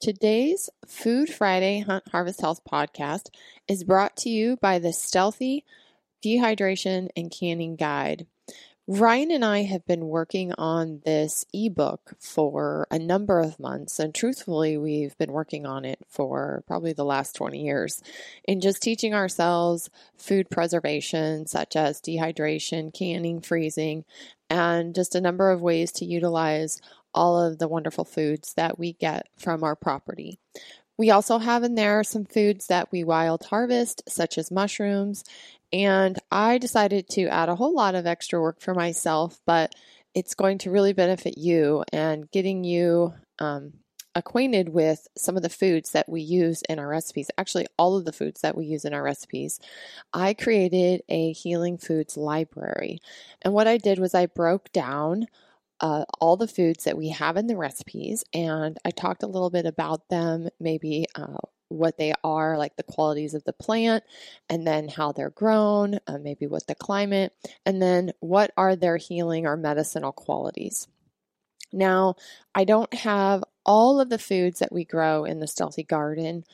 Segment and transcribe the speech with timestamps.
[0.00, 3.28] Today's Food Friday Hunt Harvest Health podcast
[3.68, 5.66] is brought to you by the Stealthy
[6.24, 8.26] Dehydration and Canning Guide.
[8.86, 14.14] Ryan and I have been working on this ebook for a number of months, and
[14.14, 18.02] truthfully, we've been working on it for probably the last 20 years
[18.44, 24.06] in just teaching ourselves food preservation, such as dehydration, canning, freezing,
[24.48, 26.80] and just a number of ways to utilize
[27.14, 30.38] all of the wonderful foods that we get from our property.
[30.96, 35.24] We also have in there some foods that we wild harvest, such as mushrooms,
[35.72, 39.74] and I decided to add a whole lot of extra work for myself, but
[40.14, 43.74] it's going to really benefit you and getting you um,
[44.14, 47.30] acquainted with some of the foods that we use in our recipes.
[47.38, 49.60] Actually, all of the foods that we use in our recipes.
[50.12, 52.98] I created a healing foods library.
[53.42, 55.26] And what I did was I broke down
[55.80, 59.50] uh, all the foods that we have in the recipes and I talked a little
[59.50, 64.04] bit about them, maybe uh, what they are, like the qualities of the plant,
[64.48, 67.32] and then how they're grown, uh, maybe what the climate,
[67.64, 70.88] and then what are their healing or medicinal qualities.
[71.72, 72.16] Now,
[72.54, 76.44] I don't have all of the foods that we grow in the Stealthy Garden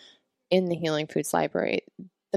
[0.51, 1.81] in the Healing Foods Library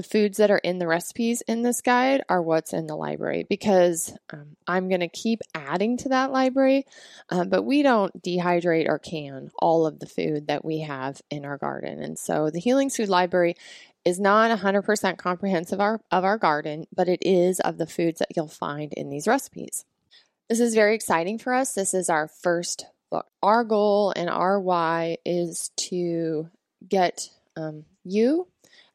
[0.00, 3.44] the foods that are in the recipes in this guide are what's in the library
[3.46, 6.86] because um, I'm going to keep adding to that library,
[7.28, 11.44] uh, but we don't dehydrate or can all of the food that we have in
[11.44, 12.02] our garden.
[12.02, 13.56] And so the Healing Food Library
[14.02, 18.34] is not 100% comprehensive our, of our garden, but it is of the foods that
[18.34, 19.84] you'll find in these recipes.
[20.48, 21.74] This is very exciting for us.
[21.74, 23.26] This is our first book.
[23.42, 26.48] Our goal and our why is to
[26.88, 28.46] get um, you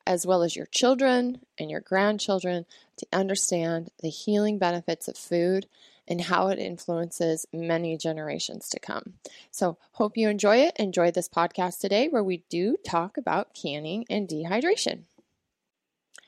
[0.08, 2.66] as well as your children and your grandchildren,
[2.98, 5.68] to understand the healing benefits of food
[6.08, 9.14] and how it influences many generations to come.
[9.52, 10.76] So, hope you enjoy it.
[10.78, 15.04] Enjoy this podcast today where we do talk about canning and dehydration.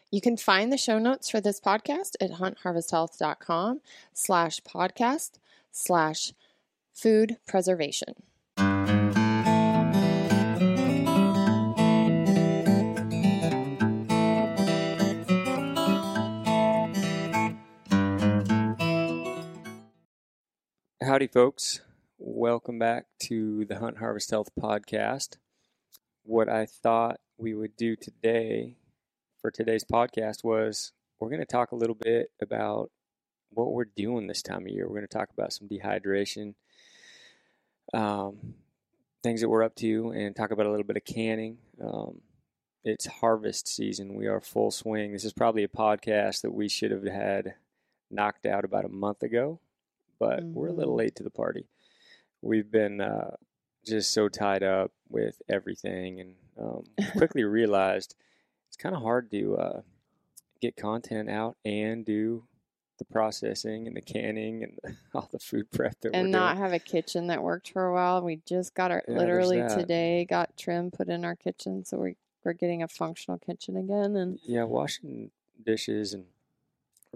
[0.10, 3.82] You can find the show notes for this podcast at huntharvesthealth.com
[4.14, 5.32] slash podcast
[5.72, 6.34] slash
[6.94, 8.16] food preservation.
[21.08, 21.80] Howdy, folks.
[22.18, 25.38] Welcome back to the Hunt Harvest Health podcast.
[26.24, 28.76] What I thought we would do today
[29.40, 32.92] for today's podcast was we're going to talk a little bit about
[33.52, 34.84] what we're doing this time of year.
[34.84, 36.56] We're going to talk about some dehydration,
[37.94, 38.56] um,
[39.24, 41.60] things that we're up to, and talk about a little bit of canning.
[41.82, 42.20] Um,
[42.84, 44.16] it's harvest season.
[44.16, 45.14] We are full swing.
[45.14, 47.54] This is probably a podcast that we should have had
[48.12, 49.62] knocked out about a month ago
[50.20, 50.54] but mm-hmm.
[50.54, 51.00] we're a little mm-hmm.
[51.00, 51.68] late to the party.
[52.42, 53.36] We've been uh,
[53.86, 56.84] just so tied up with everything, and um,
[57.18, 58.16] quickly realized
[58.68, 59.82] it's kind of hard to uh,
[60.62, 62.44] get content out and do
[62.98, 66.80] the processing and the canning and all the food prep that and not have a
[66.80, 68.22] kitchen that worked for a while.
[68.22, 72.18] We just got our yeah, literally today got trim put in our kitchen, so we
[72.44, 74.16] we're getting a functional kitchen again.
[74.16, 75.32] And yeah, washing
[75.64, 76.26] dishes and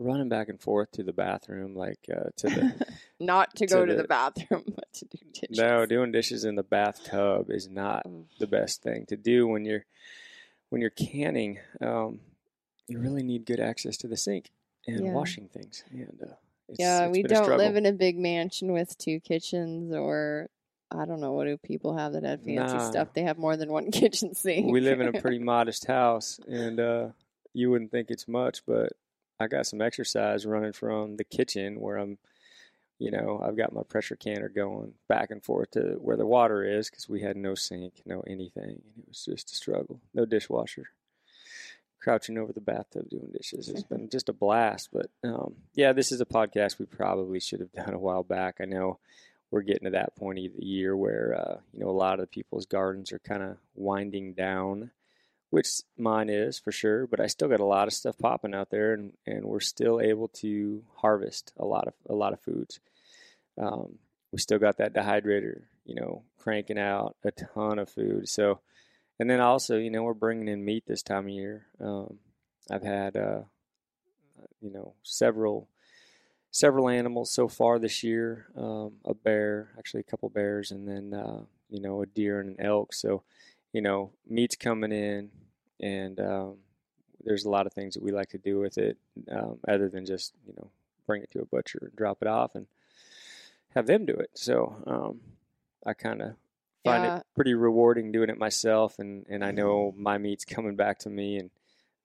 [0.02, 2.88] running back and forth to the bathroom, like uh, to the
[3.20, 5.58] not to, to go the, to the bathroom, but to do dishes.
[5.58, 8.06] No, doing dishes in the bathtub is not
[8.40, 9.86] the best thing to do when you're
[10.70, 11.60] when you're canning.
[11.82, 12.20] Um,
[12.88, 14.52] you really need good access to the sink
[14.88, 15.12] and yeah.
[15.12, 15.84] washing things.
[15.92, 16.34] And uh,
[16.68, 20.50] it's, yeah, it's we don't live in a big mansion with two kitchens or.
[20.94, 22.90] I don't know what do people have that have fancy nah.
[22.90, 23.14] stuff.
[23.14, 24.70] They have more than one kitchen sink.
[24.70, 27.08] We live in a pretty modest house, and uh,
[27.54, 28.92] you wouldn't think it's much, but
[29.42, 32.18] I got some exercise running from the kitchen where I'm,
[33.00, 36.64] you know, I've got my pressure canner going back and forth to where the water
[36.64, 38.64] is because we had no sink, no anything.
[38.64, 40.00] And it was just a struggle.
[40.14, 40.90] No dishwasher.
[42.02, 43.70] Crouching over the bathtub doing dishes.
[43.70, 44.90] It's been just a blast.
[44.94, 48.58] But um, yeah, this is a podcast we probably should have done a while back.
[48.62, 49.00] I know
[49.50, 52.32] we're getting to that point of the year where, uh, you know, a lot of
[52.32, 54.92] people's gardens are kind of winding down
[55.52, 57.06] which mine is for sure.
[57.06, 60.02] But I still got a lot of stuff popping out there, and, and we're still
[60.02, 62.80] able to harvest a lot of a lot of foods.
[63.58, 64.00] Um,
[64.32, 68.28] we still got that dehydrator, you know, cranking out a ton of food.
[68.28, 68.62] So,
[69.20, 71.68] and then also, you know, we're bringing in meat this time of year.
[71.80, 72.18] Um,
[72.72, 73.42] I've had, uh,
[74.62, 75.68] you know, several
[76.52, 78.48] several animals so far this year.
[78.56, 82.58] Um, a bear, actually a couple bears, and then uh, you know a deer and
[82.58, 82.94] an elk.
[82.94, 83.24] So,
[83.74, 85.32] you know, meat's coming in
[85.80, 86.58] and um,
[87.24, 88.98] there's a lot of things that we like to do with it,
[89.32, 90.70] um, other than just you know
[91.08, 92.68] bring it to a butcher and drop it off and
[93.76, 94.30] have them do it.
[94.34, 95.22] So um,
[95.86, 96.36] I kind of
[96.84, 97.18] find Yeah.
[97.18, 101.10] it pretty rewarding doing it myself, and and I know my meat's coming back to
[101.10, 101.50] me, and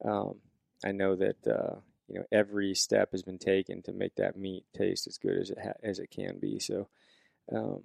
[0.04, 0.36] um,
[0.84, 1.76] I know that uh,
[2.08, 5.50] you know every step has been taken to make that meat taste as good as
[5.50, 6.58] it ha- as it can be.
[6.58, 6.88] So,
[7.52, 7.82] um,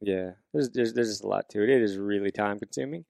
[0.00, 1.70] yeah, there's, there's there's just a lot to it.
[1.70, 3.04] It is really time consuming,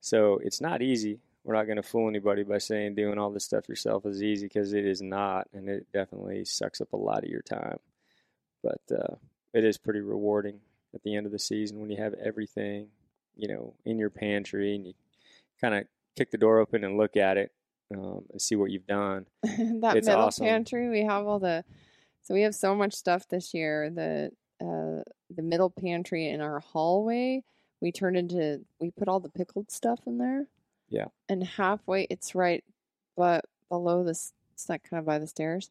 [0.00, 1.20] so it's not easy.
[1.44, 4.46] We're not going to fool anybody by saying doing all this stuff yourself is easy
[4.46, 7.78] because it is not, and it definitely sucks up a lot of your time.
[8.62, 9.16] But uh,
[9.52, 10.60] it is pretty rewarding
[10.94, 12.88] at the end of the season when you have everything,
[13.36, 14.94] you know, in your pantry and you
[15.60, 15.84] kind of
[16.16, 17.50] kick the door open and look at it
[17.92, 19.26] um, and see what you've done.
[19.42, 20.46] that It's middle awesome.
[20.46, 21.64] pantry, we have all the.
[22.22, 23.90] So we have so much stuff this year.
[23.90, 24.30] The
[24.62, 25.02] uh,
[25.34, 27.42] the middle pantry in our hallway,
[27.80, 28.60] we turned into.
[28.80, 30.46] We put all the pickled stuff in there.
[30.88, 31.06] Yeah.
[31.28, 32.62] And halfway, it's right,
[33.16, 35.70] but below this, it's not kind of by the stairs.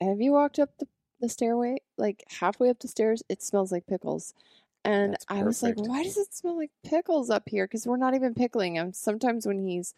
[0.00, 0.86] Have you walked up the
[1.20, 1.76] the stairway?
[1.96, 4.34] Like halfway up the stairs, it smells like pickles.
[4.84, 7.66] And That's I was like, why does it smell like pickles up here?
[7.66, 8.92] Because we're not even pickling them.
[8.94, 9.94] Sometimes when he's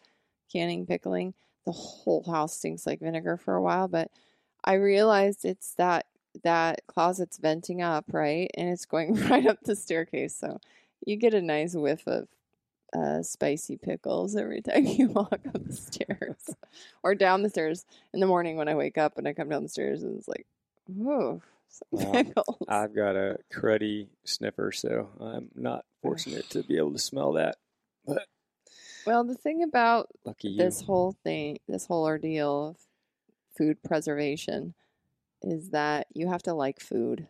[0.51, 1.33] canning pickling,
[1.65, 3.87] the whole house stinks like vinegar for a while.
[3.87, 4.11] But
[4.65, 6.05] I realized it's that
[6.43, 8.49] that closet's venting up, right?
[8.55, 10.35] And it's going right up the staircase.
[10.35, 10.59] So
[11.05, 12.27] you get a nice whiff of
[12.95, 16.55] uh, spicy pickles every time you walk up the stairs
[17.01, 19.63] or down the stairs in the morning when I wake up and I come down
[19.63, 20.45] the stairs and it's like,
[20.87, 21.41] Wow.
[22.13, 22.57] pickles.
[22.67, 27.57] I've got a cruddy sniffer, so I'm not fortunate to be able to smell that.
[28.05, 28.27] But
[29.05, 32.77] well, the thing about lucky this whole thing, this whole ordeal of
[33.57, 34.73] food preservation
[35.43, 37.27] is that you have to like food.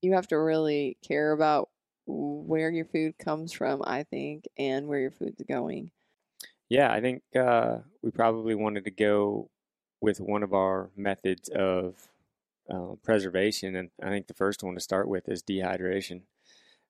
[0.00, 1.68] You have to really care about
[2.06, 5.90] where your food comes from, I think, and where your food's going.
[6.68, 9.50] Yeah, I think uh, we probably wanted to go
[10.00, 11.94] with one of our methods of
[12.68, 16.22] uh, preservation, and I think the first one to start with is dehydration.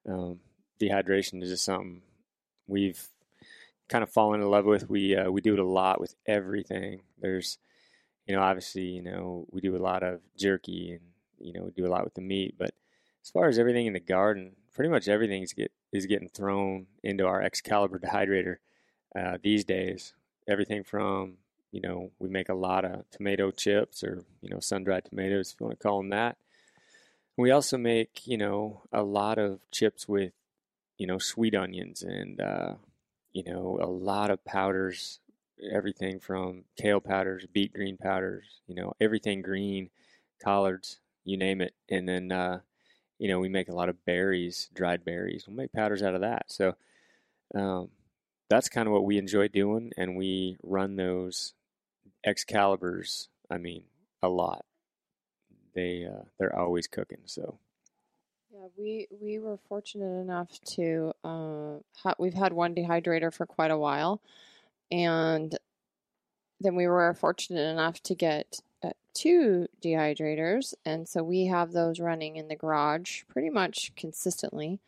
[0.08, 0.40] Um,
[0.80, 2.02] dehydration is just something
[2.66, 3.08] we've
[3.88, 4.88] kind of fallen in love with.
[4.88, 7.02] We uh, we do it a lot with everything.
[7.20, 7.58] There's,
[8.26, 11.00] you know, obviously, you know, we do a lot of jerky, and
[11.38, 12.54] you know, we do a lot with the meat.
[12.58, 12.74] But
[13.22, 16.86] as far as everything in the garden, pretty much everything is get is getting thrown
[17.02, 18.56] into our Excalibur dehydrator
[19.14, 20.14] uh, these days.
[20.48, 21.34] Everything from
[21.70, 25.52] you know we make a lot of tomato chips or you know sun dried tomatoes
[25.52, 26.36] if you want to call them that.
[27.36, 30.32] We also make you know a lot of chips with
[30.98, 32.75] you know sweet onions and uh,
[33.32, 35.20] you know a lot of powders.
[35.70, 39.91] Everything from kale powders, beet green powders, you know everything green,
[40.43, 42.61] collards, you name it, and then uh,
[43.19, 45.44] you know we make a lot of berries, dried berries.
[45.47, 46.50] We'll make powders out of that.
[46.50, 46.75] So.
[47.55, 47.91] Um,
[48.49, 51.55] that's kind of what we enjoy doing, and we run those
[52.26, 53.29] Excaliburs.
[53.50, 53.85] I mean,
[54.23, 54.64] a lot.
[55.75, 57.23] They uh, they're always cooking.
[57.25, 57.59] So
[58.53, 63.70] Yeah, we we were fortunate enough to uh, ha- we've had one dehydrator for quite
[63.70, 64.20] a while,
[64.92, 65.58] and
[66.60, 71.98] then we were fortunate enough to get uh, two dehydrators, and so we have those
[71.98, 74.78] running in the garage pretty much consistently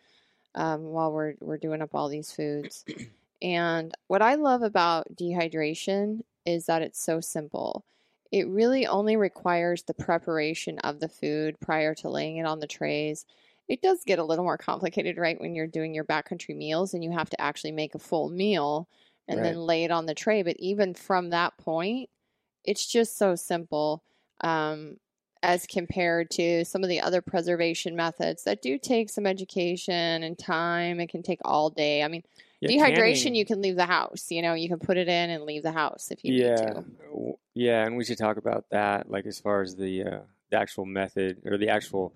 [0.55, 2.85] um, while we're we're doing up all these foods.
[3.43, 7.85] And what I love about dehydration is that it's so simple.
[8.33, 12.67] It really only requires the preparation of the food prior to laying it on the
[12.67, 13.27] trays.
[13.69, 17.05] It does get a little more complicated, right, when you're doing your backcountry meals and
[17.05, 18.89] you have to actually make a full meal
[19.29, 19.45] and Right.
[19.45, 20.43] then lay it on the tray.
[20.43, 22.11] But even from that point,
[22.65, 24.03] it's just so simple
[24.41, 24.97] um,
[25.43, 30.39] as compared to some of the other preservation methods that do take some education and
[30.39, 31.01] time.
[31.01, 32.03] It can take all day.
[32.03, 32.23] I mean,
[32.61, 34.31] Yeah, dehydration, canning- you can leave the house.
[34.31, 36.57] You know, you can put it in and leave the house if you need yeah,
[36.57, 36.85] to.
[37.13, 39.11] w- yeah, and we should talk about that.
[39.11, 42.15] Like as far as the uh, the actual method or the actual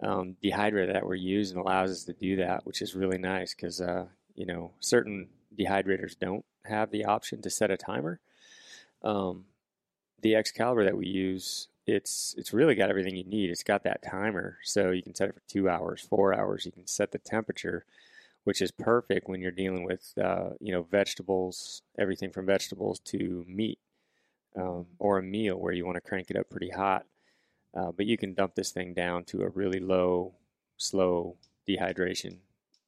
[0.00, 3.80] um, dehydrator that we're using allows us to do that, which is really nice because
[3.80, 8.20] uh, you know certain dehydrators don't have the option to set a timer.
[9.02, 9.46] Um,
[10.20, 13.50] the Excalibur that we use, it's it's really got everything you need.
[13.50, 16.66] It's got that timer, so you can set it for two hours, four hours.
[16.66, 17.84] You can set the temperature,
[18.44, 23.44] which is perfect when you're dealing with uh, you know vegetables, everything from vegetables to
[23.48, 23.78] meat,
[24.56, 27.06] um, or a meal where you want to crank it up pretty hot.
[27.74, 30.34] Uh, but you can dump this thing down to a really low,
[30.78, 31.36] slow
[31.68, 32.38] dehydration,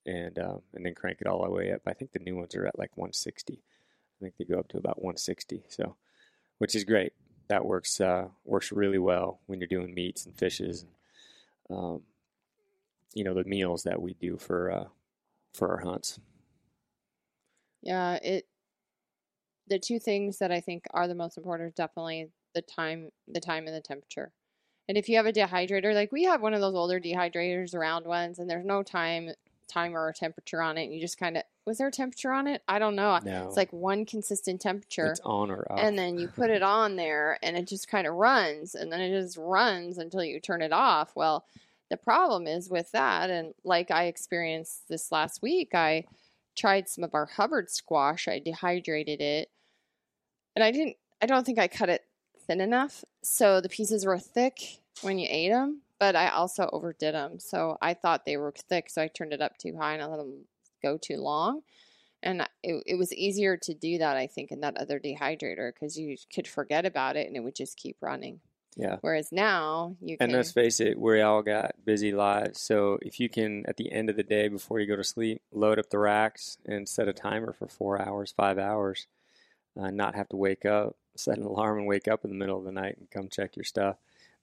[0.06, 1.82] and um, and then crank it all the way up.
[1.86, 3.54] I think the new ones are at like 160.
[3.54, 5.64] I think they go up to about 160.
[5.68, 5.96] So,
[6.58, 7.12] which is great.
[7.48, 10.84] That works uh, works really well when you're doing meats and fishes,
[11.68, 12.02] and um,
[13.14, 14.84] you know the meals that we do for uh,
[15.52, 16.18] for our hunts.
[17.82, 18.46] Yeah, it
[19.68, 23.40] the two things that I think are the most important are definitely the time the
[23.40, 24.32] time and the temperature.
[24.88, 28.06] And if you have a dehydrator, like we have one of those older dehydrators, round
[28.06, 29.30] ones, and there's no time
[29.70, 30.84] timer or temperature on it.
[30.84, 32.62] And you just kind of was there a temperature on it?
[32.66, 33.18] I don't know.
[33.24, 35.06] No, It's like one consistent temperature.
[35.06, 35.78] it's on or off.
[35.80, 39.00] and then you put it on there and it just kind of runs and then
[39.00, 41.44] it just runs until you turn it off well
[41.90, 46.04] the problem is with that and like i experienced this last week i
[46.56, 49.50] tried some of our hubbard squash i dehydrated it
[50.54, 52.04] and i didn't i don't think i cut it
[52.46, 57.14] thin enough so the pieces were thick when you ate them but i also overdid
[57.14, 60.02] them so i thought they were thick so i turned it up too high and
[60.02, 60.44] i let them
[60.82, 61.60] go too long
[62.22, 65.96] and it, it was easier to do that i think in that other dehydrator because
[65.96, 68.40] you could forget about it and it would just keep running
[68.76, 68.96] yeah.
[69.00, 72.60] whereas now you can And let's face it, we all got busy lives.
[72.60, 75.42] So if you can, at the end of the day, before you go to sleep,
[75.52, 79.06] load up the racks and set a timer for four hours, five hours,
[79.78, 82.58] uh, not have to wake up, set an alarm and wake up in the middle
[82.58, 83.96] of the night and come check your stuff.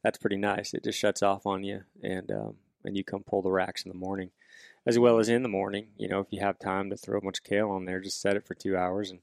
[0.08, 0.74] That's pretty nice.
[0.74, 3.90] It just shuts off on you, and um, and you come pull the racks in
[3.90, 4.32] the morning,
[4.86, 5.92] as well as in the morning.
[5.98, 8.22] You know, if you have time to throw a bunch of kale on there, just
[8.22, 9.20] set it for two hours and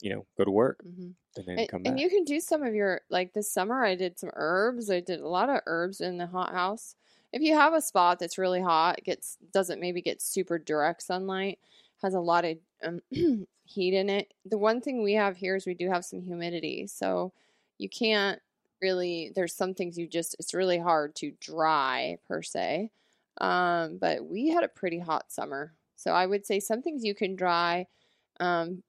[0.00, 1.14] you know go to work Mhm.
[1.36, 1.94] and then And, come back.
[1.94, 4.90] and you can do some of your like this summer I did some herbs.
[4.90, 6.96] I did a lot of herbs in the hot house.
[7.32, 11.58] If you have a spot that's really hot, gets doesn't maybe get super direct sunlight,
[12.02, 13.00] has a lot of um,
[13.64, 14.32] heat in it.
[14.44, 17.32] The one thing we have here is we do have some humidity, so
[17.78, 18.40] you can't
[18.80, 19.32] really.
[19.34, 22.90] There's some things you just it's really hard to dry per se.
[23.40, 27.14] Um, but we had a pretty hot summer, so I would say some things you
[27.14, 27.86] can dry.
[28.40, 28.82] Um,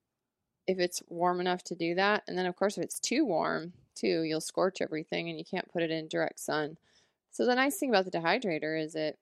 [0.67, 2.24] if it's warm enough to do that.
[2.27, 5.72] And then, of course, if it's too warm, too, you'll scorch everything and you can't
[5.72, 6.77] put it in direct sun.
[7.32, 9.17] So the nice thing about the dehydrator is it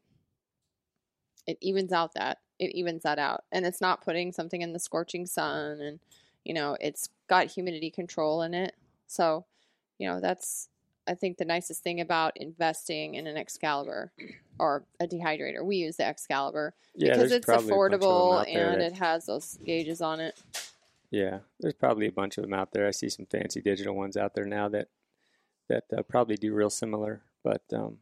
[1.47, 4.79] it evens out that it evens that out, and it's not putting something in the
[4.79, 5.99] scorching sun, and
[6.43, 8.73] you know it's got humidity control in it.
[9.07, 9.45] So,
[9.97, 10.69] you know that's
[11.07, 14.11] I think the nicest thing about investing in an Excalibur
[14.57, 15.63] or a dehydrator.
[15.63, 18.87] We use the Excalibur yeah, because it's probably a bunch of them affordable and that-
[18.87, 20.41] it has those gauges on it.
[21.11, 22.87] Yeah, there's probably a bunch of them out there.
[22.87, 24.87] I see some fancy digital ones out there now that
[25.67, 27.97] that uh, probably do real similar, but um,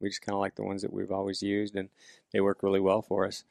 [0.00, 1.88] we just kind of like the ones that we've always used, and
[2.32, 3.44] they work really well for us.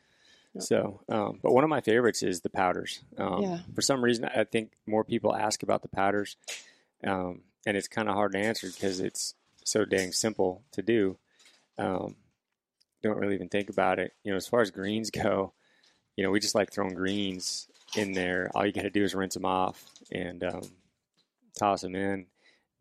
[0.53, 0.63] Yep.
[0.63, 3.01] So, um, but one of my favorites is the powders.
[3.17, 3.60] Um, Yeah.
[3.75, 6.36] For some reason, I think more people ask about the powders,
[7.05, 11.17] um, and it's kind of hard to answer because it's so dang simple to do.
[11.77, 12.15] Um,
[13.03, 14.13] don't really even think about it.
[14.24, 15.51] You know, as far as greens go,
[16.15, 18.50] you know, we just like throwing greens in there.
[18.55, 19.83] All you got to do is rinse them off
[20.13, 20.62] and um,
[21.59, 22.27] toss them in,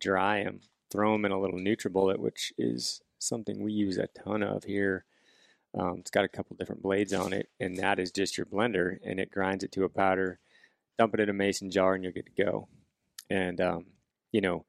[0.00, 4.44] dry them, throw them in a little NutriBullet, which is something we use a ton
[4.44, 5.04] of here.
[5.76, 8.98] Um, it's got a couple different blades on it, and that is just your blender,
[9.04, 10.38] and it grinds it to a powder.
[10.96, 12.68] Dump it in a mason jar, and you're good to go.
[13.28, 13.86] And um,
[14.30, 14.64] you know,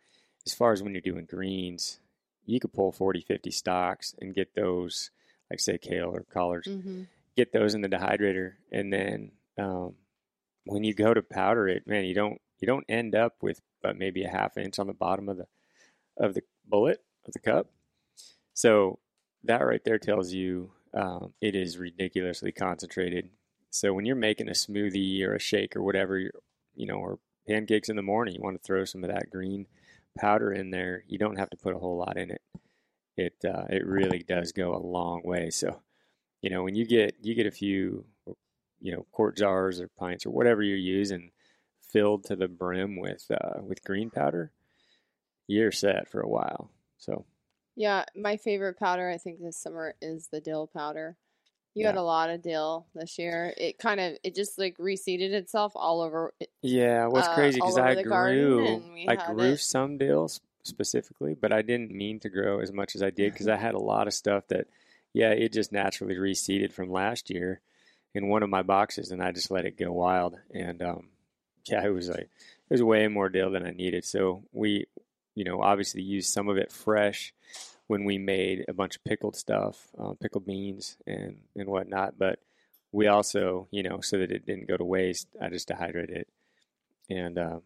[0.48, 2.00] as far as when you're doing greens,
[2.46, 5.12] you could pull 40, 50 stalks and get those,
[5.52, 7.04] like say kale or collards, Mm-hmm.
[7.36, 9.96] get those in the dehydrator, and then um,
[10.64, 13.98] when you go to powder it, man, you don't you don't end up with but
[13.98, 15.48] maybe a half inch on the bottom of the
[16.16, 17.68] of the bullet of the cup.
[18.54, 19.00] So
[19.44, 23.30] that right there tells you um, it is ridiculously concentrated.
[23.70, 26.32] So when you're making a smoothie or a shake or whatever, you're,
[26.76, 29.68] you know, or pancakes in the morning, you want to throw some of that green
[30.18, 31.04] powder in there.
[31.08, 32.42] You don't have to put a whole lot in it.
[33.16, 35.50] It uh, it really does go a long way.
[35.50, 35.82] So
[36.42, 38.06] you know when you get you get a few
[38.80, 41.32] you know quart jars or pints or whatever you're using
[41.82, 44.52] filled to the brim with uh, with green powder,
[45.48, 46.70] you're set for a while.
[46.98, 47.26] So
[47.76, 51.18] Yeah, my favorite powder I think this summer is the dill powder.
[51.76, 53.54] You had a lot of dill this year.
[53.56, 56.34] It kind of it just like reseeded itself all over.
[56.40, 59.60] It, yeah, what's Uh, crazy because I grew I grew it.
[59.60, 63.48] some dills specifically, but I didn't mean to grow as much as I did because
[63.48, 64.68] I had a lot of stuff that
[65.14, 67.62] yeah it just naturally reseeded from last year
[68.14, 70.38] in one of my boxes, and I just let it go wild.
[70.52, 71.10] And um,
[71.66, 72.30] yeah, it was like it
[72.74, 74.04] was way more dill than I needed.
[74.04, 74.88] So we,
[75.36, 77.34] you know, obviously used some of it fresh
[77.88, 82.18] when we made a bunch of pickled stuff, uh, pickled beans and and whatnot.
[82.18, 82.40] But
[82.92, 86.28] we also, you know, so that it didn't go to waste, I just dehydrated it.
[87.10, 87.62] And um,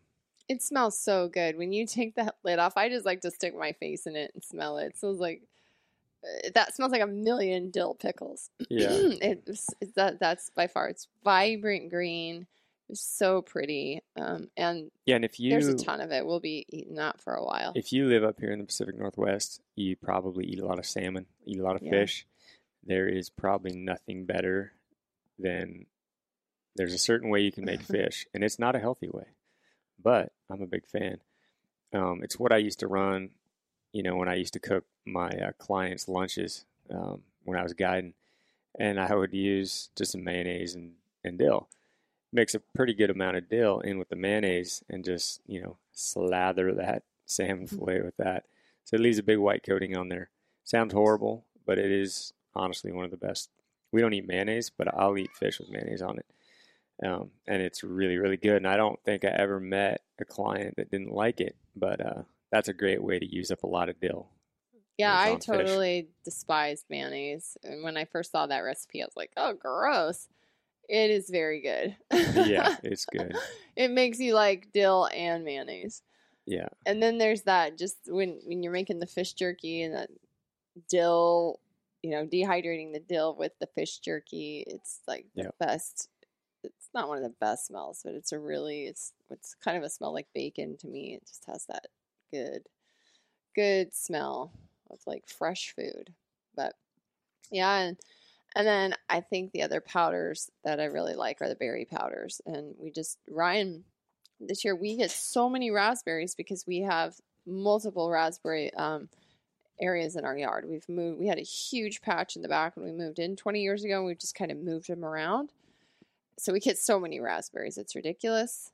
[0.47, 2.77] it smells so good when you take that lid off.
[2.77, 4.87] I just like to stick my face in it and smell it.
[4.87, 5.41] It smells like
[6.23, 8.49] uh, that smells like a million dill pickles.
[8.69, 12.47] yeah, it's, it's that that's by far it's vibrant green.
[12.91, 15.15] It's so pretty, um, and yeah.
[15.15, 16.25] And if you there's a ton of it.
[16.25, 17.71] We'll be eating that for a while.
[17.75, 20.85] if you live up here in the Pacific Northwest, you probably eat a lot of
[20.85, 21.91] salmon, eat a lot of Yeah.
[21.91, 22.27] fish.
[22.83, 24.73] There is probably nothing better
[25.39, 25.85] than
[26.75, 29.27] there's a certain way you can make fish, and it's not a healthy way,
[30.01, 31.21] but I'm a big fan.
[31.93, 33.31] Um, it's what I used to run,
[33.93, 37.73] you know, when I used to cook my uh, clients' lunches um, when I was
[37.73, 38.13] guiding,
[38.77, 40.93] and I would use just some mayonnaise and,
[41.23, 41.69] and dill.
[42.33, 45.77] Mix a pretty good amount of dill in with the mayonnaise and just, you know,
[45.91, 47.77] slather that salmon Mm-hmm.
[47.77, 48.45] fillet with that.
[48.85, 50.29] So it leaves a big white coating on there.
[50.63, 53.49] Sounds horrible, but it is honestly one of the best.
[53.91, 56.25] We don't eat mayonnaise, but I'll eat fish with mayonnaise on it.
[57.05, 58.57] Um, and it's really, really good.
[58.57, 62.21] And I don't think I ever met a client that didn't like it, but uh,
[62.51, 64.27] that's a great way to use up a lot of dill.
[64.97, 65.45] Yeah, I on fish.
[65.45, 67.57] totally despised mayonnaise.
[67.63, 70.27] And when I first saw that recipe, I was like, oh, gross.
[70.91, 71.95] It is very good.
[72.35, 73.33] Yeah, it's good.
[73.77, 76.01] it makes you like dill and mayonnaise.
[76.45, 76.67] Yeah.
[76.85, 80.09] And then there's that just when when you're making the fish jerky and that
[80.89, 81.61] dill,
[82.03, 85.55] you know, dehydrating the dill with the fish jerky, it's like the Yep.
[85.61, 86.09] best.
[86.65, 89.83] It's not one of the best smells, but it's a really it's it's kind of
[89.83, 91.13] a smell like bacon to me.
[91.15, 91.87] It just has that
[92.33, 92.63] good
[93.55, 94.51] good smell
[94.89, 96.11] of like fresh food.
[96.53, 96.73] But
[97.49, 97.97] yeah, and
[98.55, 102.41] and then I think the other powders that I really like are the berry powders.
[102.45, 103.83] And we just Ryan
[104.39, 107.15] this year we get so many raspberries because we have
[107.45, 109.09] multiple raspberry um,
[109.79, 110.65] areas in our yard.
[110.67, 111.19] We've moved.
[111.19, 113.97] We had a huge patch in the back when we moved in 20 years ago.
[113.97, 115.51] and We've just kind of moved them around,
[116.37, 117.77] so we get so many raspberries.
[117.77, 118.71] It's ridiculous.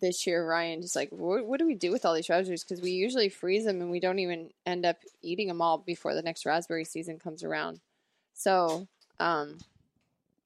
[0.00, 2.62] This year, Ryan just like, what, what do we do with all these raspberries?
[2.62, 6.14] Because we usually freeze them and we don't even end up eating them all before
[6.14, 7.80] the next raspberry season comes around.
[8.32, 8.86] So,
[9.20, 9.58] um,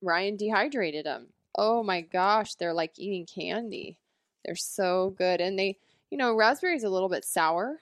[0.03, 1.29] Ryan dehydrated them.
[1.57, 3.97] Oh my gosh, they're like eating candy.
[4.45, 5.41] They're so good.
[5.41, 5.79] And they,
[6.11, 7.79] you know, raspberry is a little bit sour.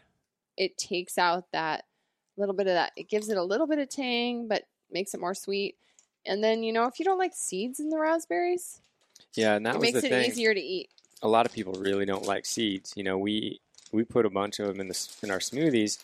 [0.57, 1.85] It takes out that
[2.37, 2.93] little bit of that.
[2.97, 5.77] It gives it a little bit of tang, but makes it more sweet.
[6.27, 8.81] And then, you know, if you don't like seeds in the raspberries,
[9.35, 10.25] Yeah, and that makes it thing.
[10.25, 10.91] easier to eat.
[11.23, 12.93] a lot of people really don't like seeds.
[12.97, 15.99] You know, we we put a bunch of them in the in our smoothies,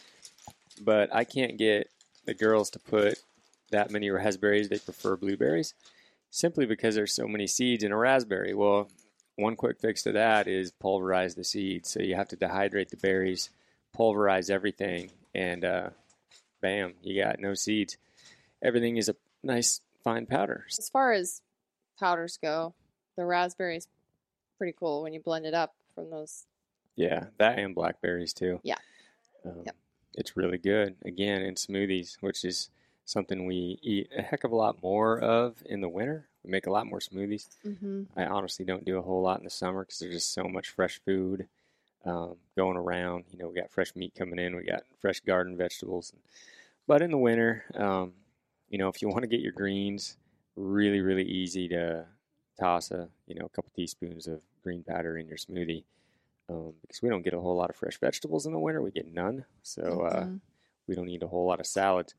[0.80, 1.88] but I can't get
[2.24, 3.18] the girls to put
[3.70, 4.68] that many raspberries.
[4.68, 5.74] They prefer blueberries,
[6.30, 8.54] simply because there's so many seeds in a raspberry.
[8.54, 8.88] Well,
[9.36, 11.90] one quick fix to that is pulverize the seeds.
[11.90, 13.50] So you have to dehydrate the berries,
[13.92, 15.90] pulverize everything, and uh,
[16.60, 17.96] bam, you got no seeds.
[18.62, 20.64] Everything is a nice fine powder.
[20.76, 21.40] As far as
[21.98, 22.74] powders go,
[23.16, 23.88] the raspberries
[24.56, 26.46] pretty cool when you blend it up from those.
[26.96, 28.60] Yeah, that and blackberries too.
[28.64, 28.76] Yeah.
[29.44, 29.76] Um, Yep.
[30.14, 30.96] It's really good.
[31.04, 32.70] Again, in smoothies, which is
[33.08, 36.26] something we eat a heck of a lot more of in the winter.
[36.44, 37.48] We make a lot more smoothies.
[37.66, 38.02] Mm-hmm.
[38.16, 40.68] I honestly don't do a whole lot in the summer because there's just so much
[40.68, 41.48] fresh food
[42.04, 43.24] um, going around.
[43.32, 46.12] You know, we got fresh meat coming in, we got fresh garden vegetables.
[46.86, 48.12] But in the winter, um,
[48.68, 50.16] you know, if you want to get your greens,
[50.56, 52.04] really, really easy to
[52.60, 55.84] toss a you know a couple teaspoons of green powder in your smoothie
[56.50, 58.82] um, because we don't get a whole lot of fresh vegetables in the winter.
[58.82, 60.40] We get none, so uh, Mhm.
[60.86, 62.14] we don't need a whole lot of salads.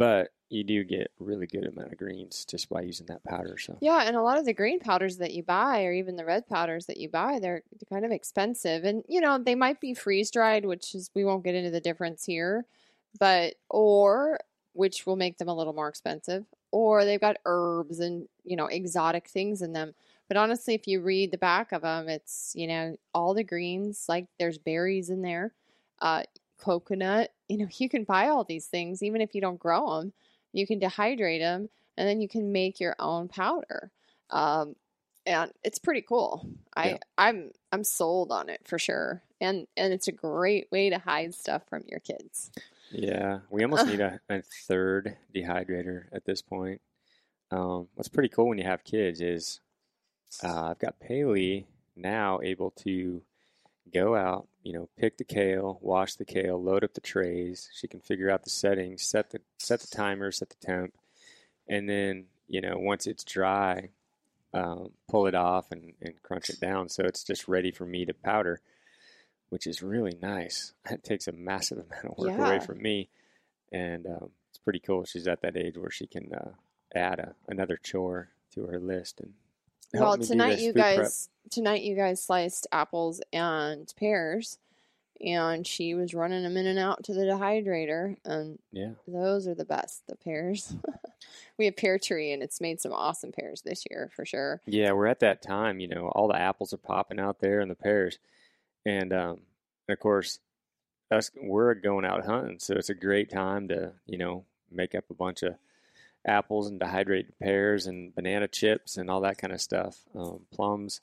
[0.00, 3.58] But you do get really good amount of greens just by using that powder.
[3.58, 6.24] So Yeah, and a lot of the green powders that you buy, or even the
[6.24, 8.84] red powders that you buy, they're kind of expensive.
[8.84, 11.82] And you know, they might be freeze dried, which is we won't get into the
[11.82, 12.66] difference here,
[13.18, 14.40] but or
[14.72, 18.66] which will make them a little more expensive, or they've got herbs and you know
[18.66, 19.94] exotic things in them.
[20.28, 24.06] But honestly, if you read the back of them, it's you know all the greens,
[24.08, 25.54] like there's berries in there,
[26.00, 26.22] uh,
[26.58, 27.32] coconut.
[27.50, 30.12] You know, you can buy all these things even if you don't grow them.
[30.52, 33.90] You can dehydrate them and then you can make your own powder.
[34.30, 34.76] Um,
[35.26, 36.46] and it's pretty cool.
[36.76, 36.98] I Yeah.
[37.18, 39.22] I'm I'm sold on it for sure.
[39.40, 42.52] And and it's a great way to hide stuff from your kids.
[42.90, 46.80] Yeah, we almost need a, a third dehydrator at this point.
[47.50, 49.60] Um, what's pretty cool when you have kids is
[50.42, 53.22] uh, I've got Paley now able to
[53.92, 57.68] go out, you know, pick the kale, wash the kale, load up the trays.
[57.74, 60.94] She can figure out the settings, set the set the timer, set the temp,
[61.68, 63.90] and then you know once it's dry,
[64.54, 68.04] um, pull it off and, and crunch it down so it's just ready for me
[68.04, 68.60] to powder,
[69.48, 70.72] which is really nice.
[70.90, 73.08] It takes a massive amount of work away from me,
[73.72, 75.04] and um, it's pretty cool.
[75.04, 76.50] She's at that age where she can uh,
[76.94, 79.34] add a, another chore to her list and.
[79.94, 80.96] Well, tonight you food prep.
[80.98, 84.58] guys tonight you guys sliced apples and pears
[85.20, 88.92] and she was running them in and out to the dehydrator and Yeah.
[89.06, 90.74] those are the best, the pears.
[91.58, 94.60] we have pear tree and it's made some awesome pears this year for sure.
[94.66, 97.70] Yeah, we're at that time, you know, all the apples are popping out there and
[97.70, 98.18] the pears.
[98.86, 99.40] And um
[99.88, 100.38] and of course
[101.10, 105.04] us we're going out hunting, so it's a great time to, you know, make up
[105.10, 105.56] a bunch of
[106.26, 109.98] apples and dehydrated pears and banana chips and all that kind of stuff.
[110.14, 111.00] Um, plums,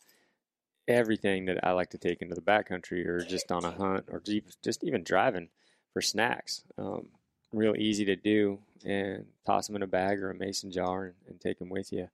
[0.88, 4.22] everything that I like to take into the backcountry or just on a hunt or
[4.64, 5.50] just even driving
[5.94, 6.64] for snacks.
[6.78, 7.08] Um,
[7.54, 11.14] real easy to do, and toss them in a bag or a mason jar and,
[11.28, 12.10] and take them with you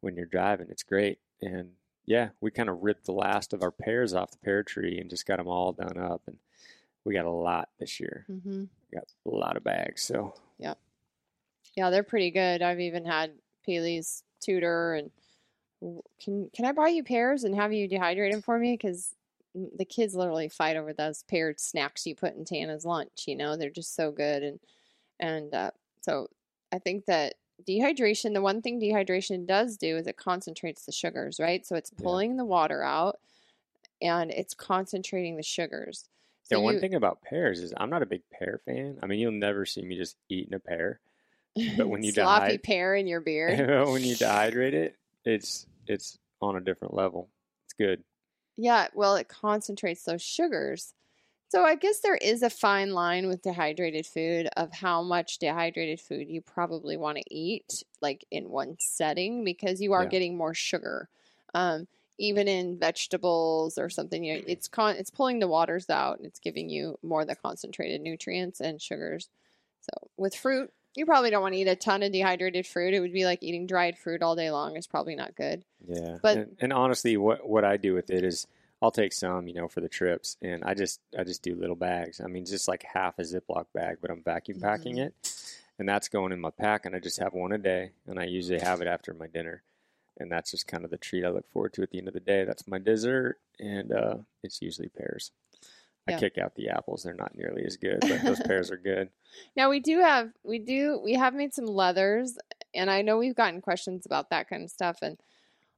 [0.00, 0.68] when you're driving.
[0.70, 1.18] It's great.
[1.42, 1.72] And
[2.06, 5.10] yeah, we kind of ripped the last of our pears off the pear tree and
[5.10, 6.22] just got them all done up.
[6.26, 6.38] And
[7.04, 8.24] we got a lot this year.
[8.30, 8.60] Mm-hmm.
[8.60, 10.02] We got a lot of bags.
[10.02, 10.34] So
[11.76, 12.62] Yeah, they're pretty good.
[12.62, 13.32] I've even had
[13.64, 15.10] Paley's tutor and
[16.22, 18.74] can can I buy you pears and have you dehydrate them for me?
[18.74, 19.14] Because
[19.54, 23.24] the kids literally fight over those paired snacks you put in Tana's lunch.
[23.26, 24.60] You know, they're just so good and
[25.18, 25.70] and uh,
[26.02, 26.28] so
[26.72, 27.34] I think that
[27.66, 28.32] dehydration.
[28.34, 31.66] The one thing dehydration does do is it concentrates the sugars, right?
[31.66, 32.02] So it's Yeah.
[32.02, 33.18] pulling the water out
[34.02, 36.08] and it's concentrating the sugars.
[36.50, 38.98] yeah, So one you- thing about pears is I'm not a big pear fan.
[39.02, 41.00] I mean, you'll never see me just eating a pear.
[41.76, 43.58] But when you sloppy dehy- pear in your beard.
[43.88, 47.28] when you dehydrate it, it's it's on a different level.
[47.66, 48.02] It's good.
[48.56, 50.92] Yeah, well, it concentrates those sugars.
[51.48, 56.00] So I guess there is a fine line with dehydrated food of how much dehydrated
[56.00, 60.10] food you probably want to eat, like in one setting, because you are Yeah.
[60.10, 61.08] getting more sugar.
[61.54, 66.18] Um, even in vegetables or something, you know, it's con- it's pulling the waters out
[66.18, 69.28] and it's giving you more of the concentrated nutrients and sugars.
[69.80, 72.94] So with fruit, you probably don't want to eat a ton of dehydrated fruit.
[72.94, 74.76] It would be like eating dried fruit all day long.
[74.76, 75.64] It's probably not good.
[75.86, 76.18] Yeah.
[76.22, 78.46] But- and, and honestly, what what I do with it is
[78.82, 81.76] I'll take some, you know, for the trips, and I just I just do little
[81.76, 82.20] bags.
[82.20, 85.06] I mean, just like half a Ziploc bag, but I'm vacuum packing Mhm.
[85.08, 85.14] it,
[85.78, 88.24] and that's going in my pack, and I just have one a day, and I
[88.24, 89.62] usually have it after my dinner,
[90.18, 92.14] and that's just kind of the treat I look forward to at the end of
[92.14, 92.44] the day.
[92.44, 95.30] That's my dessert, and uh, it's usually pears.
[96.08, 96.18] I Yeah.
[96.18, 99.10] kick out the apples; they're not nearly as good, but those pears are good.
[99.56, 102.36] Now we do have we do we have made some leathers
[102.74, 105.18] and I know we've gotten questions about that kind of stuff and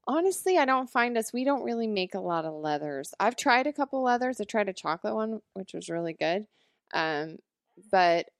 [0.06, 3.12] honestly I don't find us we don't really make a lot of leathers.
[3.20, 4.40] I've tried a couple leathers.
[4.40, 6.46] I tried a chocolate one which was really good.
[6.94, 7.38] Um
[7.90, 8.30] but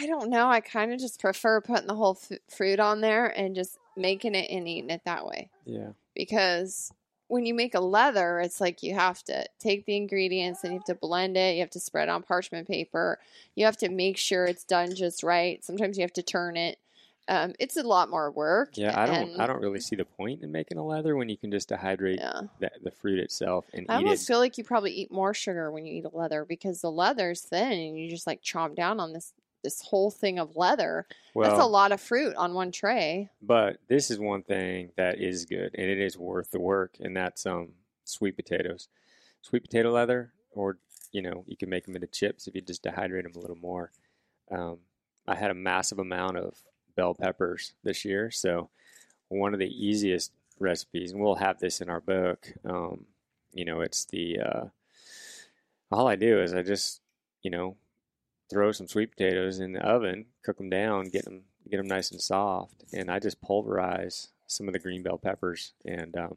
[0.00, 0.48] I don't know.
[0.48, 4.34] I kind of just prefer putting the whole f- fruit on there and just making
[4.34, 6.92] it and eating it that way Yeah, because
[7.34, 10.78] when you make a leather, it's like you have to take the ingredients and you
[10.78, 11.54] have to blend it.
[11.56, 13.18] You have to spread on parchment paper.
[13.56, 15.62] You have to make sure it's done just right.
[15.64, 16.78] Sometimes you have to turn it.
[17.26, 18.76] Um, it's a lot more work.
[18.76, 18.96] yeah.
[18.96, 21.50] I don't I don't really see the point in making a leather when you can
[21.50, 22.42] just dehydrate Yeah.
[22.60, 24.26] the, the fruit itself and I almost it.
[24.26, 27.40] feel like you probably eat more sugar when you eat a leather because the leather's
[27.40, 29.32] thin and you just like chomp down on this
[29.64, 31.06] this whole thing of leather.
[31.34, 33.30] Well, That's a lot of fruit on one tray.
[33.42, 37.16] But this is one thing that is good and it is worth the work, and
[37.16, 37.72] that's um
[38.04, 38.88] sweet potatoes.
[39.42, 40.78] Sweet potato leather, or
[41.10, 43.56] you know, you can make them into chips if you just dehydrate them a little
[43.56, 43.90] more.
[44.50, 44.78] Um,
[45.26, 46.54] I had a massive amount of
[46.96, 48.70] bell peppers this year, so
[49.28, 52.52] one of the easiest recipes, and we'll have this in our book.
[52.64, 53.06] Um,
[53.52, 54.64] you know, it's the uh,
[55.90, 57.00] all I do is I just
[57.42, 57.76] you know
[58.54, 62.12] throw some sweet potatoes in the oven, cook them down, get them get them nice
[62.12, 66.36] and soft, and I just pulverize some of the green bell peppers, and um,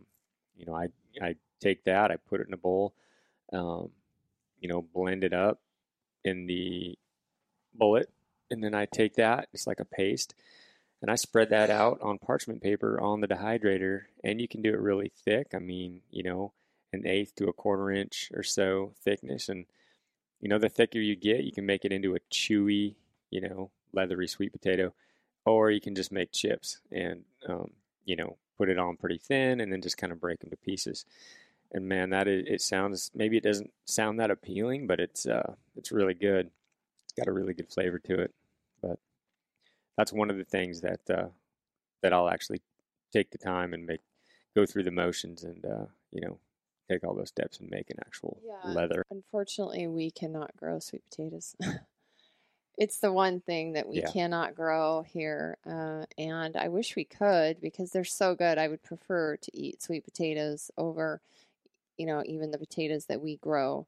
[0.56, 0.88] you know I
[1.22, 2.96] I take that, I put it in a bowl,
[3.54, 3.92] um,
[4.60, 5.62] you know, blend it up
[6.24, 6.98] in the
[7.76, 8.10] bullet,
[8.50, 10.34] and then I take that, it's like a paste,
[11.04, 14.74] and I spread that out on parchment paper on the dehydrator, and you can do
[14.74, 15.50] it really thick.
[15.54, 16.54] I mean, you know,
[16.94, 19.66] an eighth to a quarter inch or so thickness, and
[20.41, 22.95] you know, the thicker you get, you can make it into a chewy,
[23.32, 24.93] you know, leathery sweet potato,
[25.45, 27.71] or you can just make chips and, um,
[28.06, 30.58] you know, put it on pretty thin and then just kind of break them to
[30.58, 31.06] pieces.
[31.71, 35.54] And man, that is, it sounds maybe it doesn't sound that appealing, but it's uh,
[35.76, 36.50] it's really good.
[37.04, 38.34] It's got a really good flavor to it.
[38.82, 39.00] But
[39.97, 41.28] that's one of the things that uh,
[42.02, 42.62] that I'll actually
[43.12, 44.02] take the time and make
[44.56, 46.39] go through the motions and uh, you know
[46.89, 48.63] take all those steps and make an actual Yeah.
[48.63, 49.04] leather.
[49.10, 51.56] Unfortunately, we cannot grow sweet potatoes.
[52.78, 54.04] it's the one thing that we Yeah.
[54.04, 58.58] cannot grow here, uh, and I wish we could because they're so good.
[58.60, 61.21] I would prefer to eat sweet potatoes over,
[61.97, 63.88] you know, even the potatoes that we grow,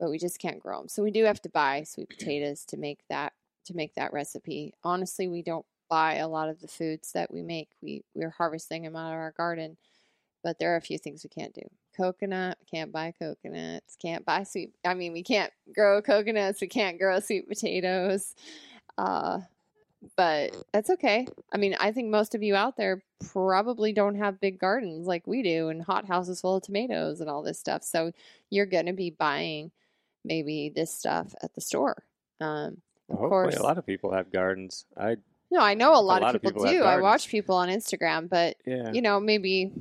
[0.00, 0.88] but we just can't grow them.
[0.88, 3.34] So we do have to buy sweet potatoes to make that
[3.66, 4.74] to make that recipe.
[4.84, 7.70] Honestly, we don't buy a lot of the foods that we make.
[7.82, 9.78] We we're harvesting them out of our garden,
[10.46, 11.62] but there are a few things we can't do.
[11.96, 14.70] Coconut, can't buy coconuts, can't buy sweet.
[14.84, 18.36] I mean, we can't grow coconuts, we can't grow sweet potatoes.
[18.96, 19.40] Uh,
[20.16, 21.26] but that's okay.
[21.52, 25.26] I mean, I think most of you out there probably don't have big gardens like
[25.26, 27.82] we do and hot houses full of tomatoes and all this stuff.
[27.82, 28.12] So
[28.48, 29.72] you're going to be buying
[30.24, 32.04] maybe this stuff at the store.
[32.40, 33.56] Um, Well, of hopefully, course.
[33.56, 34.84] a lot of people have gardens.
[34.96, 35.16] I
[35.50, 36.84] no, I know a lot, lot of of people, people do.
[36.84, 38.92] I watch people on Instagram, but yeah.
[38.92, 39.72] you know, maybe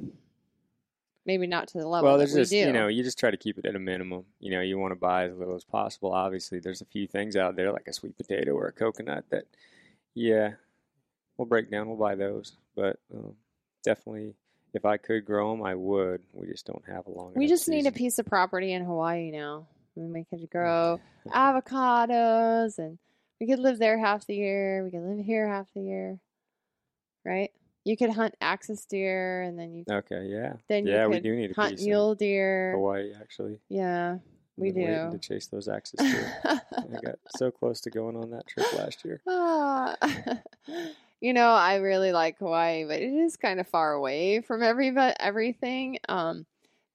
[1.25, 2.57] maybe not to the level well, that there's we just do.
[2.57, 4.25] you know you just try to keep it at a minimum.
[4.39, 6.13] You know, you want to buy as little as possible.
[6.13, 9.45] Obviously, there's a few things out there like a sweet potato or a coconut that,
[10.13, 10.51] yeah,
[11.38, 11.88] we'll break down.
[11.88, 13.35] We'll buy those, but um,
[13.83, 14.35] definitely,
[14.73, 16.21] if I could grow them, I would.
[16.33, 17.33] We just don't have a long.
[17.35, 19.67] we just need a piece of property in Hawaii now.
[19.95, 22.97] And we could grow avocados and
[23.39, 24.83] we could live there half the year.
[24.83, 26.19] We could live here half the year.
[27.23, 27.51] Right?
[27.86, 31.36] You could hunt axis deer and then you Okay, yeah, then yeah, you we do
[31.36, 32.74] need a hunt mule deer.
[32.74, 33.62] Hawaii actually.
[33.69, 34.17] Yeah,
[34.58, 35.12] we do.
[35.12, 36.34] to chase those axis deer.
[36.45, 39.21] I got so close to going on that trip last year.
[39.28, 39.95] Ah,
[41.21, 44.91] you know, I really like Hawaii, but it is kind of far away from every
[45.19, 46.00] everything.
[46.10, 46.48] Um,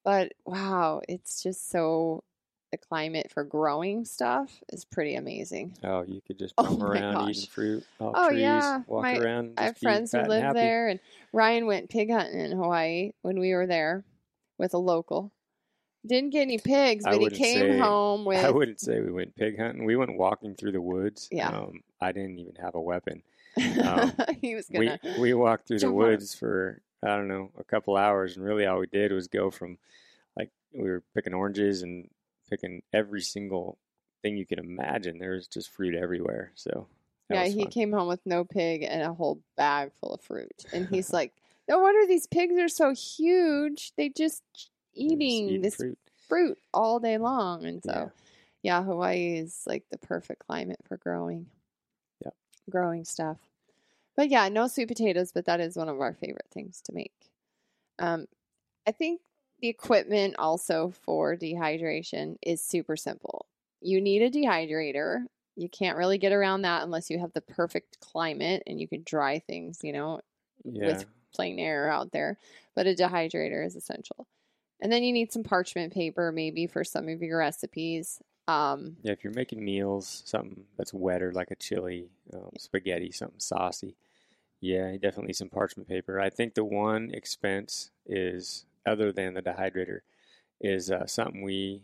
[0.05, 2.25] but wow, it's just so
[2.71, 5.77] the climate for growing stuff is pretty amazing.
[5.83, 7.31] Oh, you could just Oh roam my around gosh.
[7.31, 8.83] eating fruit Oh, trees, yeah.
[8.87, 9.55] walk My- around.
[9.59, 11.01] I have friends who fat and live there, and
[11.33, 14.05] Ryan went pig hunting in Hawaii when we were there
[14.59, 15.33] with a local.
[16.07, 18.43] Didn't get any pigs, but he came say- home with.
[18.45, 19.85] I wouldn't say we went pig hunting.
[19.85, 21.29] We went walking through the woods.
[21.31, 21.49] Yeah.
[21.49, 23.23] Um, I didn't even have a weapon.
[23.85, 25.01] um, he was We gonna.
[25.19, 28.45] we walked through the jump on woods for I don't know a couple hours, and
[28.47, 29.77] really all we did was go from
[30.37, 32.09] like we were picking oranges and
[32.51, 33.79] picking every single
[34.23, 35.19] thing you can imagine.
[35.19, 36.53] There's just fruit everywhere.
[36.55, 36.87] So
[37.31, 37.71] yeah, he fun.
[37.71, 41.33] came home with no pig and a whole bag full of fruit, and he's like,
[41.69, 43.93] "No wonder these pigs are so huge.
[43.97, 45.99] They just just eating eating this fruit.
[46.29, 48.09] fruit all day long." And so, Yeah.
[48.63, 51.47] yeah, Hawaii is like the perfect climate for growing.
[52.25, 52.33] yeah,
[52.69, 53.39] Growing stuff.
[54.17, 57.15] But yeah, no sweet potatoes, but that is one of our favorite things to make.
[58.01, 58.27] Um,
[58.87, 59.21] I think
[59.61, 63.47] the equipment also for dehydration is super simple.
[63.81, 65.25] You need a dehydrator.
[65.57, 69.03] You can't really get around that unless you have the perfect climate and you can
[69.05, 70.21] dry things, you know,
[70.65, 71.03] Yeah.
[71.35, 72.39] plain air out there.
[72.75, 74.27] But a dehydrator is essential.
[74.81, 78.21] And then you need some parchment paper maybe for some of your recipes.
[78.49, 83.41] Um, Yeah, if you're making meals, something that's wetter like a chili, um, spaghetti, something
[83.41, 83.97] saucy,
[84.61, 86.21] yeah, definitely some parchment paper.
[86.21, 90.01] I think the one expense is, other than the dehydrator,
[90.61, 91.83] is uh, something we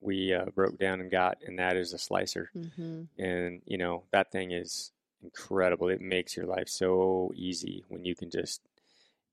[0.00, 2.50] we uh, broke down and got, and that is a slicer.
[2.54, 3.08] mhm.
[3.18, 5.88] And you know that thing is incredible.
[5.88, 8.60] It makes your life so easy when you can just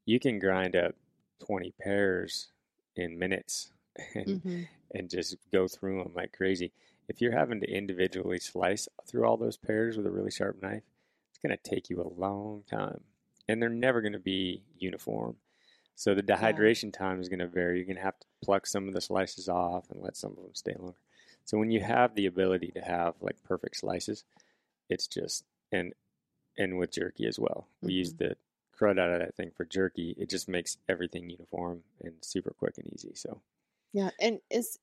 [0.06, 0.95] you can grind up
[1.39, 2.47] twenty pears
[2.95, 3.71] in minutes,
[4.15, 4.67] and Mhm.
[4.91, 6.71] and just go through them like crazy.
[7.08, 10.84] If you're having to individually slice through all those pears with a really sharp knife,
[11.30, 13.01] it's going to take you a long time.
[13.47, 15.36] And they're never going to be uniform.
[15.95, 17.77] So the dehydration time is going to vary.
[17.77, 20.38] You're going to have to pluck some of the slices off and let some of
[20.43, 20.97] them stay longer.
[21.45, 24.25] So when you have the ability to have like perfect slices,
[24.89, 25.93] it's just and
[26.58, 27.67] and with jerky as well.
[27.81, 28.17] We use Mhm.
[28.17, 28.38] the
[28.73, 30.12] crud out of that thing for jerky.
[30.17, 33.13] It just makes everything uniform and super quick and easy.
[33.15, 33.41] So
[33.93, 34.79] Yeah, and is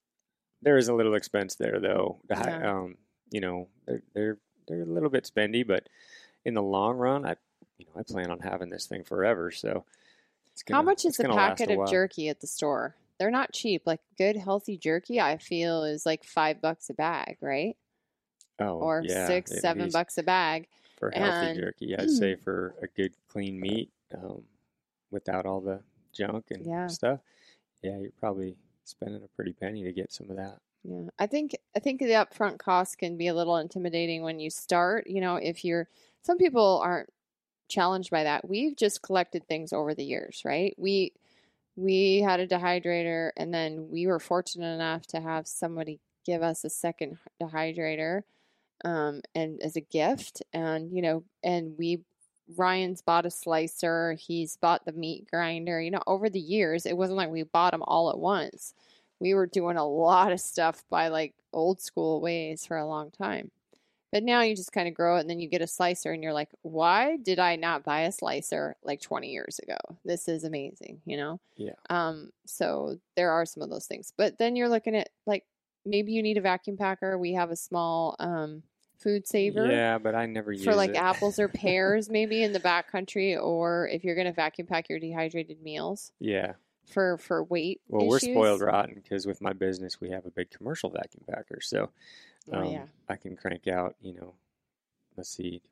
[0.61, 2.21] there is a little expense there, though.
[2.35, 2.63] Yeah.
[2.63, 2.97] Um,
[3.31, 5.89] you know, they're they're they're a little bit spendy, but
[6.45, 7.37] in the long run, I
[7.79, 9.51] you know I plan on having this thing forever.
[9.51, 9.85] So,
[10.53, 12.97] it's how gonna- much is a packet a of jerky at the store?
[13.19, 13.83] They're not cheap.
[13.87, 17.77] Like good healthy jerky, I feel is like five bucks a bag, right?
[18.59, 20.69] Oh, Or yeah, six, seven least bucks a bag.
[20.99, 21.97] for healthy and- jerky.
[21.97, 24.45] I'd say for a good clean meat, um,
[25.11, 26.87] without all the junk and Yeah.
[26.87, 27.21] stuff.
[27.83, 30.59] Yeah, you're probably spending a pretty penny to get some of that.
[30.85, 34.51] Yeah, I think I think the upfront cost can be a little intimidating when you
[34.51, 35.07] start.
[35.09, 35.89] You know, if you're
[36.23, 37.09] some people aren't
[37.73, 38.49] challenged by that.
[38.49, 40.75] We've just collected things over the years, right?
[40.79, 41.13] We
[41.77, 46.65] we had a dehydrator, and then we were fortunate enough to have somebody give us
[46.65, 48.23] a second dehydrator,
[48.85, 52.01] um, and as a gift, and you know, and we
[52.57, 54.17] Ryan's bought a slicer.
[54.21, 55.81] He's bought the meat grinder.
[55.81, 58.75] You know, over the years, it wasn't like we bought them all at once
[59.23, 63.13] we were doing a lot of stuff by like old school ways for a long
[63.13, 63.53] time.
[64.13, 66.23] But now you just kind of grow it and then you get a slicer and
[66.23, 69.79] you're like, why did I not buy a slicer like 20 years ago?
[70.05, 71.41] This is amazing, you know?
[71.57, 71.73] Yeah.
[71.89, 74.13] Um, so there are some of those things.
[74.17, 75.45] But then you're looking at like
[75.87, 77.17] maybe you need a vacuum packer.
[77.19, 78.63] We have a small um
[78.99, 80.65] food saver Yeah, but I never use it.
[80.65, 80.97] for like it.
[80.97, 85.01] apples or pears maybe in the back country or if you're gonna vacuum pack your
[85.01, 86.53] dehydrated meals Yeah.
[86.87, 87.81] for for weight.
[87.89, 91.61] Well, we're spoiled rotten because with my business, we have a big commercial vacuum packer.
[91.63, 91.89] So
[92.53, 92.87] Oh, um, yeah.
[93.09, 94.35] I can crank out, you know,
[95.17, 95.63] let's see,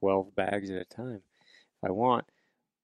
[0.00, 1.22] 12 bags at a time
[1.82, 2.26] if I want.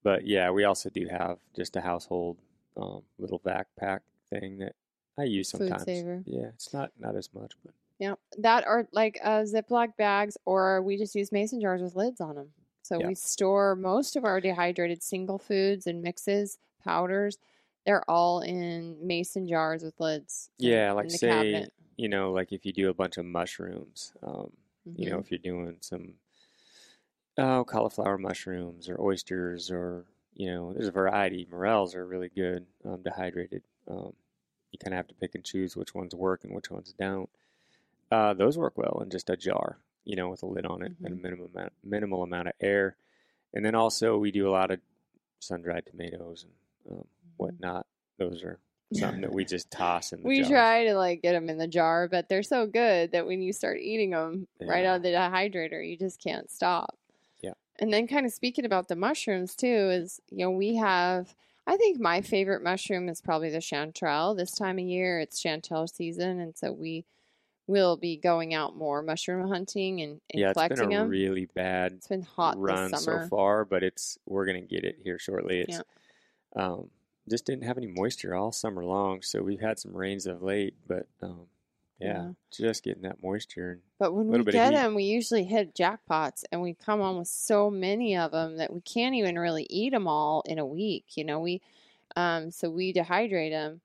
[0.03, 2.39] But yeah, we also do have just a household
[2.77, 4.75] um, little backpack thing that
[5.19, 5.85] I use Food sometimes.
[5.87, 6.23] saver.
[6.27, 10.83] Yeah, it's not not as much, but Yeah, that are like uh, Ziploc bags, or
[10.83, 12.51] we just use mason jars with lids on them.
[12.83, 13.09] So Yeah.
[13.09, 17.39] we store most of our dehydrated single foods and mixes, powders
[17.87, 20.51] they're all in mason jars with lids.
[20.59, 21.73] Yeah, in like say, cabinet.
[21.97, 24.53] you know, like if you do a bunch of mushrooms, um,
[24.97, 25.21] you know, Mhm.
[25.21, 26.15] if you're doing some
[27.39, 31.47] oh, cauliflower mushrooms or oysters or, you know, there's a variety.
[31.51, 33.63] Morels are really good, um, dehydrated.
[33.89, 34.15] Um,
[34.71, 37.29] you kind of have to pick and choose which ones work and which ones don't.
[38.11, 40.93] Uh, those work well in just a jar, you know, with a lid on it
[41.03, 41.23] and a Mhm.
[41.23, 42.97] minimum amount, minimal amount of air.
[43.53, 44.81] And then also we do a lot of
[45.41, 46.45] sun-dried tomatoes
[46.89, 47.87] and um, whatnot.
[48.19, 48.59] Those are
[48.93, 50.49] something that we just toss in the we jars.
[50.51, 53.53] try to like get them in the jar, but they're so good that when you
[53.53, 56.97] start eating them right out of the dehydrator, you just can't stop.
[57.43, 57.53] Yeah.
[57.81, 61.35] And then, kind of speaking about the mushrooms too, is you know we have.
[61.67, 64.37] I think my favorite mushroom is probably the chanterelle.
[64.37, 67.07] This time of year, it's chanterelle season, and so we
[67.67, 71.09] will be going out more mushroom hunting and, and yeah, it's collecting been a them.
[71.09, 73.23] really bad it's been hot run this summer.
[73.23, 75.61] so far, but it's we're gonna get it here shortly.
[75.61, 75.81] It's
[76.57, 76.63] Yeah.
[76.63, 76.91] um,
[77.29, 80.75] just didn't have any moisture all summer long, so we've had some rains of late,
[80.87, 81.47] but um,
[81.99, 82.33] yeah, Yeah.
[82.51, 83.73] just getting that moisture.
[83.73, 86.75] And But when we little bit of get them, we usually hit jackpots, and we
[86.75, 90.43] come on with so many of them that we can't even really eat them all
[90.47, 91.17] in a week.
[91.17, 91.63] You know, we
[92.17, 93.81] um, so we dehydrate them.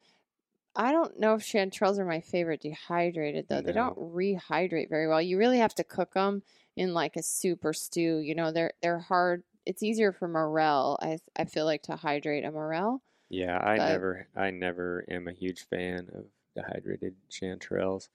[0.76, 3.62] I don't know if chanterelles are my favorite dehydrated though.
[3.62, 5.22] They don't rehydrate very well.
[5.22, 6.44] You really have to cook them
[6.76, 8.20] in like a soup or stew.
[8.20, 9.44] You know, they're they're hard.
[9.66, 10.98] It's easier for morel.
[11.02, 13.02] I I feel like to hydrate a morel.
[13.30, 18.10] Yeah, I But- never, I never am a huge fan of dehydrated chanterelles.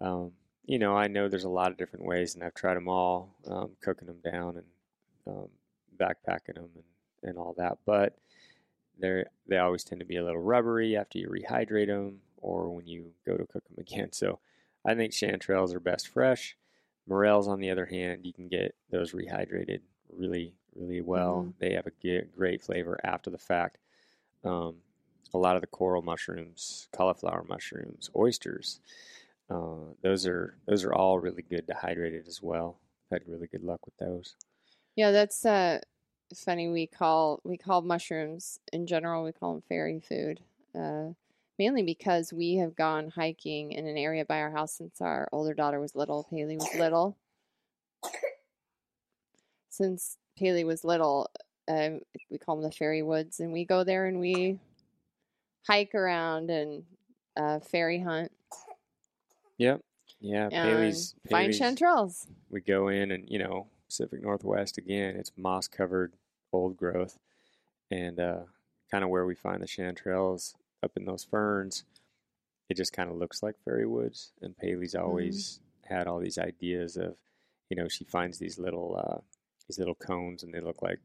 [0.00, 0.32] Um,
[0.64, 3.34] you know, I know there's a lot of different ways, and I've tried them all,
[3.46, 4.66] um, cooking them down and
[5.26, 5.48] um,
[5.96, 6.84] backpacking them and,
[7.30, 7.78] and all that.
[7.84, 8.18] But
[8.98, 12.86] they they always tend to be a little rubbery after you rehydrate them or when
[12.86, 14.12] you go to cook them again.
[14.12, 14.38] So
[14.84, 16.56] I think chanterelles are best fresh.
[17.08, 19.80] Morels, on the other hand, you can get those rehydrated
[20.12, 21.44] really, really well.
[21.48, 21.54] Mhm.
[21.58, 23.78] They have a great flavor after the fact.
[24.44, 24.76] Um,
[25.34, 28.80] a lot of the coral mushrooms, cauliflower mushrooms, oysters,
[29.50, 32.78] uh, those are those are all really good dehydrated as well.
[33.10, 34.36] I've had really good luck with those.
[34.94, 35.80] Yeah, that's uh
[36.34, 36.68] funny.
[36.68, 39.24] We call we call mushrooms in general.
[39.24, 40.40] We call them fairy food,
[40.74, 41.10] uh,
[41.58, 45.54] mainly because we have gone hiking in an area by our house since our older
[45.54, 46.26] daughter was little.
[46.30, 47.16] Paley was little.
[49.70, 51.30] Since Paley was little,
[51.68, 52.00] um,
[52.30, 54.58] we call them the fairy woods, and we go there and we
[55.66, 56.84] hike around and
[57.36, 58.32] uh, fairy hunt
[59.58, 59.80] Yep.
[60.20, 62.26] Yeah, Paley's, find Paley's chanterelles.
[62.50, 65.14] we go in and you know Pacific Northwest again.
[65.16, 66.12] It's moss covered
[66.52, 67.18] old growth,
[67.90, 68.40] and uh,
[68.90, 71.84] kind of where we find the chanterelles up in those ferns.
[72.68, 76.96] It just kind of looks like fairy woods, and Paley's always had all these ideas
[76.96, 77.14] of,
[77.70, 79.20] you know, she finds these little uh,
[79.68, 80.98] these little cones, and they look like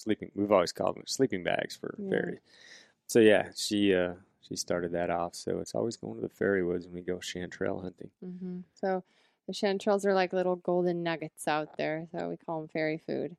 [0.00, 0.30] sleeping.
[0.34, 2.08] We've always called them sleeping bags for Yeah.
[2.08, 2.40] fairies.
[3.06, 5.34] So yeah, she uh, she started that off.
[5.34, 8.10] So it's always going to the fairy woods when we go chanterelle hunting.
[8.22, 9.04] hmm So
[9.46, 12.06] the chanterelles are like little golden nuggets out there.
[12.12, 13.36] So we call them fairy food.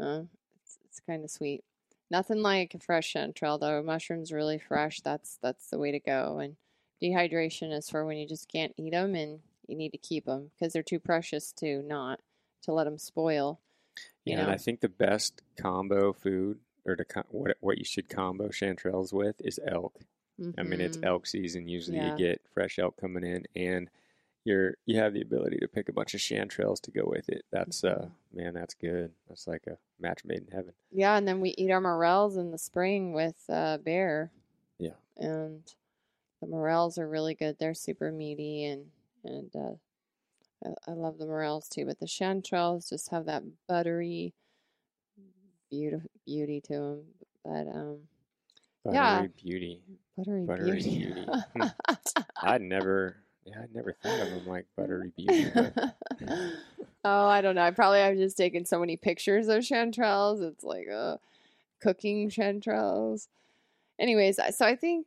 [0.00, 0.22] Uh,
[0.62, 1.64] it's it's kind of sweet.
[2.10, 3.82] Nothing like a fresh chanterelle though.
[3.82, 5.00] Mushrooms really fresh.
[5.02, 6.38] That's that's the way to go.
[6.38, 6.56] And
[7.02, 10.50] dehydration is for when you just can't eat them and you need to keep them
[10.58, 12.20] because they're too precious to not
[12.62, 13.60] to let them spoil.
[14.24, 14.50] You Yeah, and?
[14.50, 19.36] I think the best combo food, or to what what you should combo chanterelles with,
[19.40, 20.00] is elk.
[20.58, 21.04] I mean, it's Mhm.
[21.06, 21.68] elk season.
[21.68, 22.12] Usually, Yeah.
[22.12, 23.88] you get fresh elk coming in, and
[24.44, 27.44] you're you have the ability to pick a bunch of chanterelles to go with it.
[27.50, 28.36] That's uh, Mm-hmm.
[28.36, 29.12] man, that's good.
[29.28, 30.74] That's like a match made in heaven.
[30.90, 34.32] Yeah, and then we eat our morels in the spring with uh, bear.
[34.78, 34.96] Yeah.
[35.16, 35.62] And
[36.40, 37.58] the morels are really good.
[37.58, 38.90] They're super meaty and
[39.24, 39.74] and uh,
[40.64, 41.86] I, I love the morels too.
[41.86, 44.34] But the chanterelles just have that buttery
[45.70, 47.02] beauty beauty to them.
[47.44, 47.98] But um,
[48.84, 49.26] Buttery Yeah.
[49.42, 49.82] beauty.
[50.16, 50.98] buttery, Buttery beauty.
[50.98, 51.26] beauty.
[51.54, 51.62] Hmm.
[52.42, 55.50] I'd never, yeah, I'd never thought of them like buttery beauty.
[55.54, 55.72] But
[57.04, 57.62] oh, I don't know.
[57.62, 60.42] I probably have just taken so many pictures of chanterelles.
[60.42, 61.16] It's like uh,
[61.80, 63.28] cooking chanterelles.
[63.98, 65.06] Anyways, so I think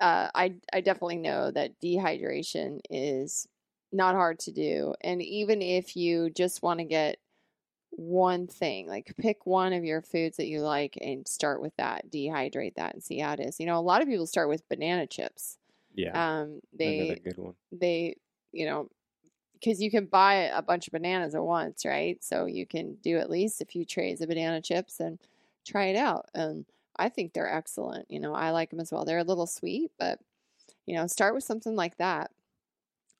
[0.00, 3.46] uh, I I definitely know that dehydration is
[3.92, 7.18] not hard to do, and even if you just want to get
[7.90, 12.10] one thing, like pick one of your foods that you like and start with that,
[12.10, 13.58] dehydrate that, and see how it is.
[13.58, 15.58] You know, a lot of people start with banana chips.
[15.94, 17.54] yeah, Um, they good one.
[17.72, 18.16] they
[18.52, 18.88] you know
[19.54, 23.18] because you can buy a bunch of bananas at once right so you can do
[23.18, 25.18] at least a few trays of banana chips and
[25.66, 26.64] try it out and
[26.96, 29.90] i think they're excellent you know i like them as well they're a little sweet
[29.98, 30.18] but
[30.86, 32.30] you know start with something like that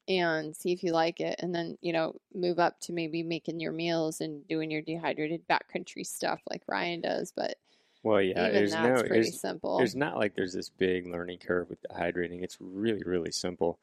[0.09, 3.61] and see if you like it and then you know move up to maybe making
[3.61, 7.57] your meals and doing your dehydrated backcountry stuff like ryan does but
[8.03, 9.77] Well, yeah, there's that's no, pretty there's, simple.
[9.77, 12.43] there's not like there's this big learning curve with dehydrating.
[12.43, 13.79] It's really, really simple.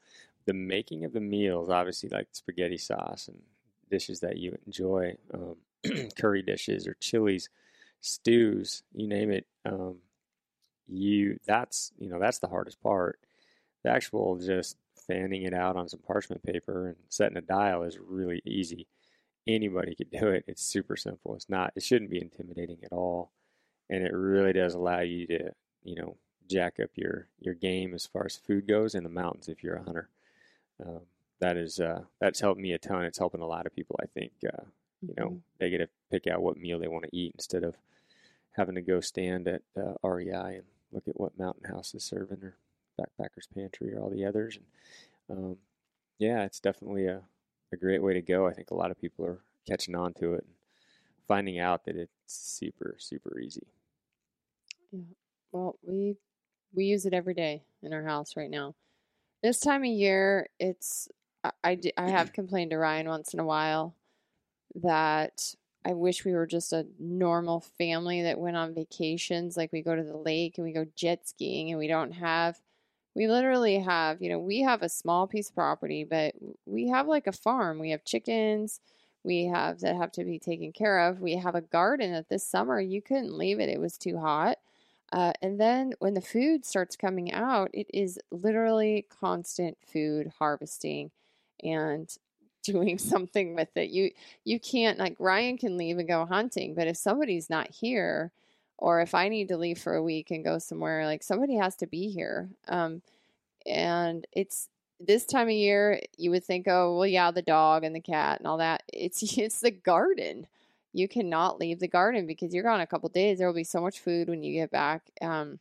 [0.46, 3.42] The making of the meals, obviously, like spaghetti sauce and
[3.90, 5.56] dishes that you enjoy, um,
[6.18, 7.48] curry dishes or chilies,
[8.00, 9.46] stews, you name it.
[9.64, 9.98] Um,
[10.88, 13.20] you that's you know that's the hardest part.
[13.84, 14.76] The actual just
[15.06, 18.86] fanning it out on some parchment paper and setting a dial is really easy.
[19.46, 20.44] Anybody could do it.
[20.48, 21.34] It's super simple.
[21.36, 21.72] It's not.
[21.76, 23.30] It shouldn't be intimidating at all,
[23.88, 25.52] and it really does allow you to
[25.84, 26.16] you know
[26.48, 29.76] jack up your your game as far as food goes in the mountains if you're
[29.76, 30.08] a hunter.
[30.84, 31.00] Um,
[31.38, 33.04] that is uh, that's helped me a ton.
[33.04, 33.96] It's helping a lot of people.
[34.02, 34.64] I think uh,
[35.06, 35.40] you know Mhm.
[35.58, 37.76] they get to pick out what meal they want to eat instead of
[38.52, 42.42] having to go stand at uh, REI and look at what Mountain House is serving
[42.42, 42.56] or
[43.00, 44.58] Backpackers Pantry or all the others.
[45.28, 45.56] And um,
[46.18, 47.22] yeah, it's definitely a,
[47.72, 48.46] a great way to go.
[48.46, 50.54] I think a lot of people are catching on to it and
[51.26, 53.66] finding out that it's super super easy.
[54.92, 55.00] Yeah.
[55.52, 56.16] Well, we
[56.74, 58.74] we use it every day in our house right now.
[59.42, 61.08] This time of year, it's
[61.64, 63.94] I I have complained to Ryan once in a while
[64.76, 69.56] that I wish we were just a normal family that went on vacations.
[69.56, 72.60] Like we go to the lake and we go jet skiing, and we don't have.
[73.16, 76.34] We literally have, you know, we have a small piece of property, but
[76.66, 77.78] we have like a farm.
[77.80, 78.80] We have chickens,
[79.24, 81.20] we have that have to be taken care of.
[81.20, 84.58] We have a garden that this summer you couldn't leave it; it was too hot.
[85.12, 91.10] Uh, and then when the food starts coming out, it is literally constant food harvesting
[91.64, 92.14] and
[92.64, 93.90] doing something with it.
[93.90, 94.10] You
[94.44, 98.30] you can't like Ryan can leave and go hunting, but if somebody's not here,
[98.78, 101.76] or if I need to leave for a week and go somewhere, like somebody has
[101.76, 102.50] to be here.
[102.68, 103.02] Um,
[103.66, 104.68] and it's
[105.00, 108.38] this time of year, you would think, oh well, yeah, the dog and the cat
[108.38, 108.82] and all that.
[108.92, 110.46] It's it's the garden
[110.96, 113.36] you cannot leave the garden because you're gone a couple days.
[113.36, 115.58] There will be so much food when you get back, um,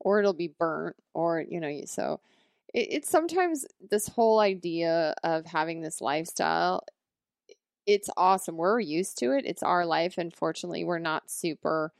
[0.00, 1.82] or it'll be burnt, or you know.
[1.84, 2.20] So
[2.72, 6.84] it, it's sometimes this whole idea of having this lifestyle.
[7.86, 8.56] It's awesome.
[8.56, 9.44] We're used to it.
[9.46, 10.16] It's our life.
[10.16, 11.92] Unfortunately, we're not super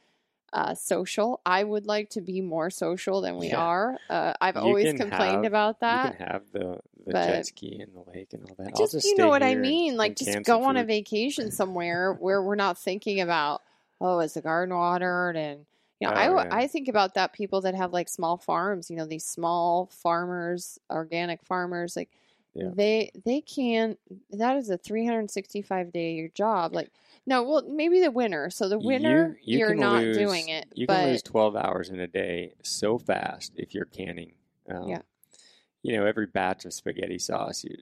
[0.52, 1.40] uh, social.
[1.44, 3.58] I would like to be more social than we Yeah.
[3.62, 3.98] are.
[4.08, 6.12] Uh, I've You always complained have- about that.
[6.12, 8.74] you can have the, the jet ski and the lake and all that.
[8.76, 11.50] Just, just you know what I and- mean like and just go on a vacation
[11.50, 13.62] somewhere where we're not thinking about
[14.00, 15.66] oh is the garden watered and
[16.00, 16.56] you know I Oh, w- yeah.
[16.56, 20.78] I think about that people that have like small farms you know these small farmers
[20.90, 22.08] organic farmers like
[22.54, 22.70] Yeah.
[22.74, 23.96] they they can
[24.30, 26.90] that is a 365 day year job like
[27.28, 30.48] no well maybe the winter so the winter you, you are can not lose- doing
[30.48, 34.32] it You but can lose 12 hours in a day so fast if you're canning.
[34.68, 35.02] Um, Yeah.
[35.82, 37.76] You know, every batch of spaghetti sauce, you,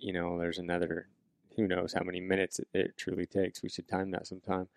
[0.00, 1.08] you know, there's another,
[1.56, 3.62] who knows how many minutes it, it truly takes.
[3.62, 4.68] We should time that sometime.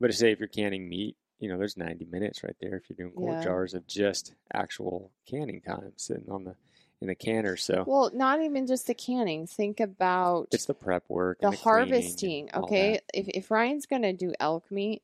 [0.00, 2.84] But to say if you're canning meat, you know, there's 90 minutes right there if
[2.88, 3.44] you're doing quart Yeah.
[3.44, 6.54] jars of just actual canning time sitting on the
[7.00, 7.56] in the canner.
[7.56, 9.46] So well not even just the canning.
[9.46, 13.00] Think about it's the prep work, the and the harvesting okay?
[13.12, 15.02] if, if ryan's going to do elk meat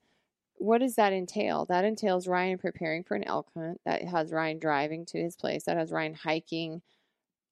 [0.58, 1.64] what does that entail?
[1.64, 5.64] That entails ryan preparing for an elk hunt that has ryan driving to his place
[5.64, 6.82] that has ryan hiking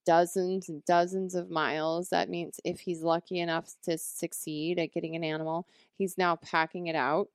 [0.07, 2.09] dozens and dozens of miles.
[2.11, 5.67] That means if he's lucky enough to succeed at getting an animal
[6.01, 7.29] he's now packing it out.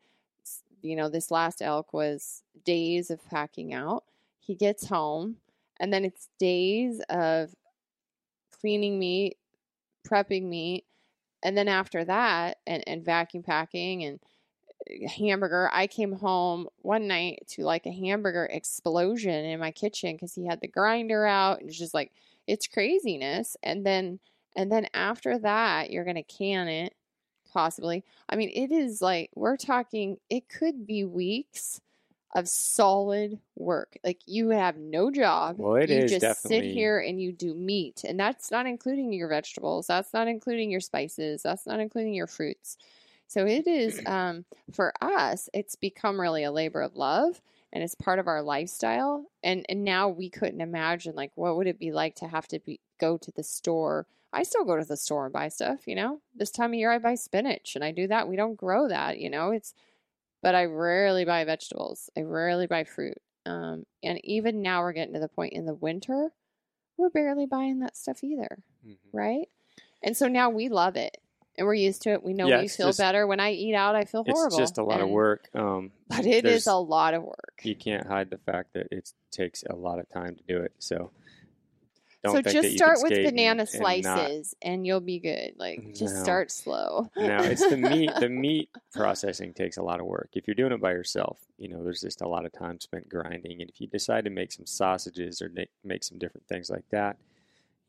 [0.81, 4.03] You know this last elk was days of packing out.
[4.39, 5.37] He gets home
[5.79, 7.53] and then it's days of
[8.59, 9.37] cleaning meat
[10.07, 10.85] prepping meat
[11.43, 14.19] and then after that and, and vacuum packing and
[14.89, 20.13] uh, hamburger i came home one night to like a hamburger explosion in my kitchen
[20.13, 22.11] because he had the grinder out and it's just like
[22.47, 24.19] it's craziness and then
[24.55, 26.93] and then after that you're gonna can it
[27.55, 28.03] possibly.
[28.27, 31.79] I mean it is like we're talking it could be weeks
[32.35, 33.97] of solid work.
[34.03, 35.55] Like you have no job.
[35.57, 38.65] Well, it you is just definitely- sit here and you do meat and that's not
[38.67, 42.77] including your vegetables that's not including your spices that's not including your fruits.
[43.27, 47.95] So it is um, for us it's become really a labor of love and it's
[47.95, 51.93] part of our lifestyle and and now we couldn't imagine like what would it be
[51.93, 54.05] like to have to be go to the store.
[54.33, 56.19] I still go to the store and buy stuff you know?
[56.35, 58.27] This time of year i buy spinach and i do that.
[58.27, 59.51] We don't grow that you know?
[59.51, 59.73] It's
[60.45, 63.17] but i rarely buy vegetables i rarely buy fruit
[63.47, 66.29] um, and even now we're getting to the point in the winter
[66.97, 68.97] we're barely buying that stuff either Mhm.
[69.11, 69.49] right
[70.03, 71.17] and so now we love it
[71.57, 73.73] and we're used to it we know Yeah, we feel just- better when i eat
[73.73, 75.49] out i feel horrible It's just a lot of work.
[75.55, 79.11] Um, but it is a lot of work you can't hide the fact that it
[79.31, 80.73] takes a lot of time to do it.
[80.77, 81.09] So
[82.31, 85.53] so just start with and- banana and slices and, you'll be good.
[85.57, 86.23] Like just No.
[86.23, 87.09] start slow.
[87.15, 88.11] no, it's the meat.
[88.19, 90.29] The meat processing takes a lot of work.
[90.33, 93.09] If you're doing it by yourself, you know, there's just a lot of time spent
[93.09, 93.61] grinding.
[93.61, 95.51] And if you decide to make some sausages or
[95.83, 97.17] make, some different things like that,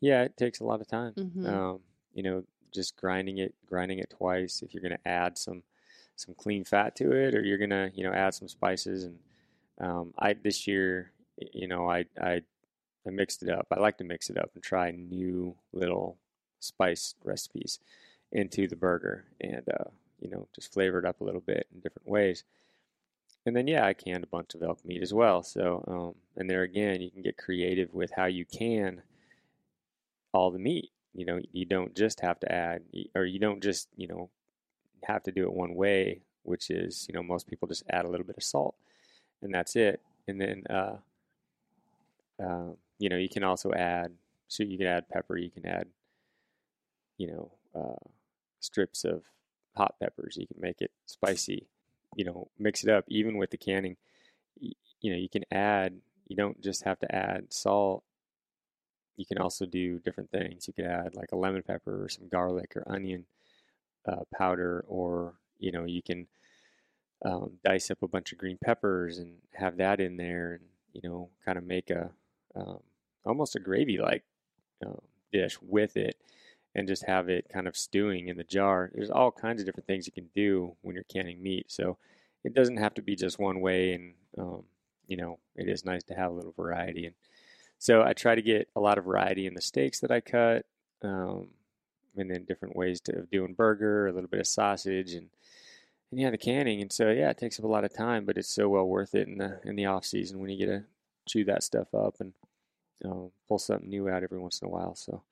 [0.00, 1.12] yeah, it takes a lot of time.
[1.14, 1.46] Mhm.
[1.48, 1.80] Um,
[2.14, 4.62] you know, just grinding it, grinding it twice.
[4.62, 5.62] If you're going to add some
[6.18, 9.04] some clean fat to it, or you're going to, you know, add some spices.
[9.04, 9.18] And
[9.78, 11.12] um, I this year,
[11.52, 12.42] you know, I I
[13.06, 13.66] I mixed it up.
[13.70, 16.16] I like to mix it up and try new little
[16.60, 17.78] spice recipes
[18.32, 19.90] into the burger and uh,
[20.20, 22.44] you know just flavor it up a little bit in different ways.
[23.44, 25.42] And then yeah, I canned a bunch of elk meat as well.
[25.42, 29.02] So um, and there again, you can get creative with how you can
[30.32, 30.90] all the meat.
[31.14, 32.82] You know, you don't just have to add,
[33.14, 34.30] or you don't just you know
[35.04, 38.08] have to do it one way, which is you know most people just add a
[38.08, 38.74] little bit of salt,
[39.42, 40.00] and that's it.
[40.28, 40.96] And then uh,
[42.42, 44.12] uh, you know you can also add,
[44.48, 45.86] so you can add pepper, you can add
[47.18, 48.08] you know, uh,
[48.60, 49.22] strips of
[49.76, 50.36] hot peppers.
[50.36, 51.66] You can make it spicy.
[52.14, 53.04] You know, mix it up.
[53.08, 53.96] Even with the canning,
[54.60, 55.94] you know, you can add.
[56.28, 58.02] You don't just have to add salt.
[59.16, 60.66] You can also do different things.
[60.66, 63.26] You could add like a lemon pepper or some garlic or onion
[64.06, 66.26] uh, powder, or you know, you can
[67.24, 71.08] um, dice up a bunch of green peppers and have that in there, and you
[71.08, 72.10] know, kind of make a
[72.56, 72.78] um,
[73.24, 74.24] almost a gravy-like
[74.84, 75.00] um,
[75.32, 76.16] dish with it
[76.74, 78.90] and just have it kind of stewing in the jar.
[78.94, 81.66] There's all kinds of different things you can do when you're canning meat.
[81.68, 81.96] So
[82.44, 83.92] it doesn't have to be just one way.
[83.94, 84.64] And, um,
[85.06, 87.06] you know, it is nice to have a little variety.
[87.06, 87.14] And
[87.78, 90.66] so I try to get a lot of variety in the steaks that I cut.
[91.02, 91.48] Um,
[92.16, 95.28] and then different ways to of doing burger, a little bit of sausage and,
[96.10, 96.80] and yeah, the canning.
[96.80, 99.14] And so, yeah, it takes up a lot of time, but it's so well worth
[99.14, 100.84] it in the, in the off season when you get to
[101.26, 102.32] chew that stuff up and,
[103.04, 104.94] um, pull something new out every once in a while.
[104.94, 105.22] So,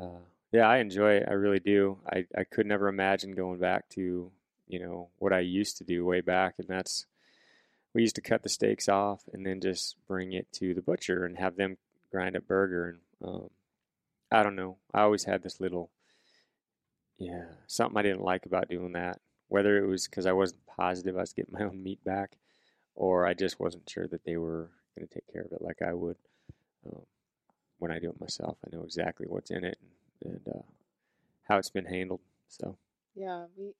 [0.00, 0.20] uh,
[0.52, 1.26] yeah, I enjoy it.
[1.28, 1.98] I really do.
[2.10, 4.30] I, I could never imagine going back to,
[4.66, 6.54] you know, what I used to do way back.
[6.58, 7.06] And that's,
[7.94, 11.24] we used to cut the steaks off and then just bring it to the butcher
[11.24, 11.76] and have them
[12.10, 12.88] grind a burger.
[13.22, 13.50] And um,
[14.30, 14.76] I don't know.
[14.94, 15.90] I always had this little,
[17.18, 19.20] yeah, something I didn't like about doing that.
[19.48, 22.36] Whether it was because I wasn't positive I was getting my own meat back
[22.94, 25.82] or I just wasn't sure that they were going to take care of it like
[25.82, 26.16] I would.
[26.86, 27.02] Um,
[27.78, 29.78] when I do it myself, I know exactly what's in it
[30.22, 30.62] and, and uh,
[31.44, 32.20] how it's been handled.
[32.48, 32.78] So
[33.14, 33.74] Yeah, we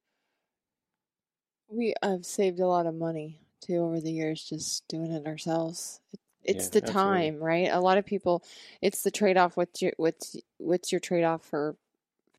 [1.68, 6.00] we have saved a lot of money too over the years just doing it ourselves.
[6.12, 7.32] It, it's Yeah, the absolutely.
[7.32, 7.68] time, right?
[7.70, 8.44] A lot of people,
[8.80, 9.56] it's the trade off.
[9.56, 11.76] What's your what's what's your trade off for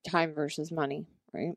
[0.08, 1.56] time versus money, right?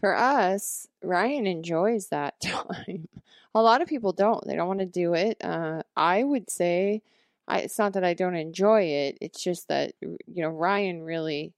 [0.00, 3.08] For us, Ryan enjoys that time.
[3.54, 4.46] A lot of people don't.
[4.46, 5.38] They don't want to do it.
[5.42, 7.02] Uh, I would say,
[7.48, 9.18] I, it's not that I don't enjoy it.
[9.20, 11.54] It's just that you know Ryan really,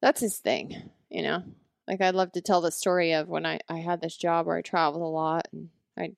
[0.00, 0.90] that's his thing.
[1.10, 1.42] You know,
[1.88, 4.56] like I'd love to tell the story of when I I had this job where
[4.56, 6.16] I traveled a lot and I'd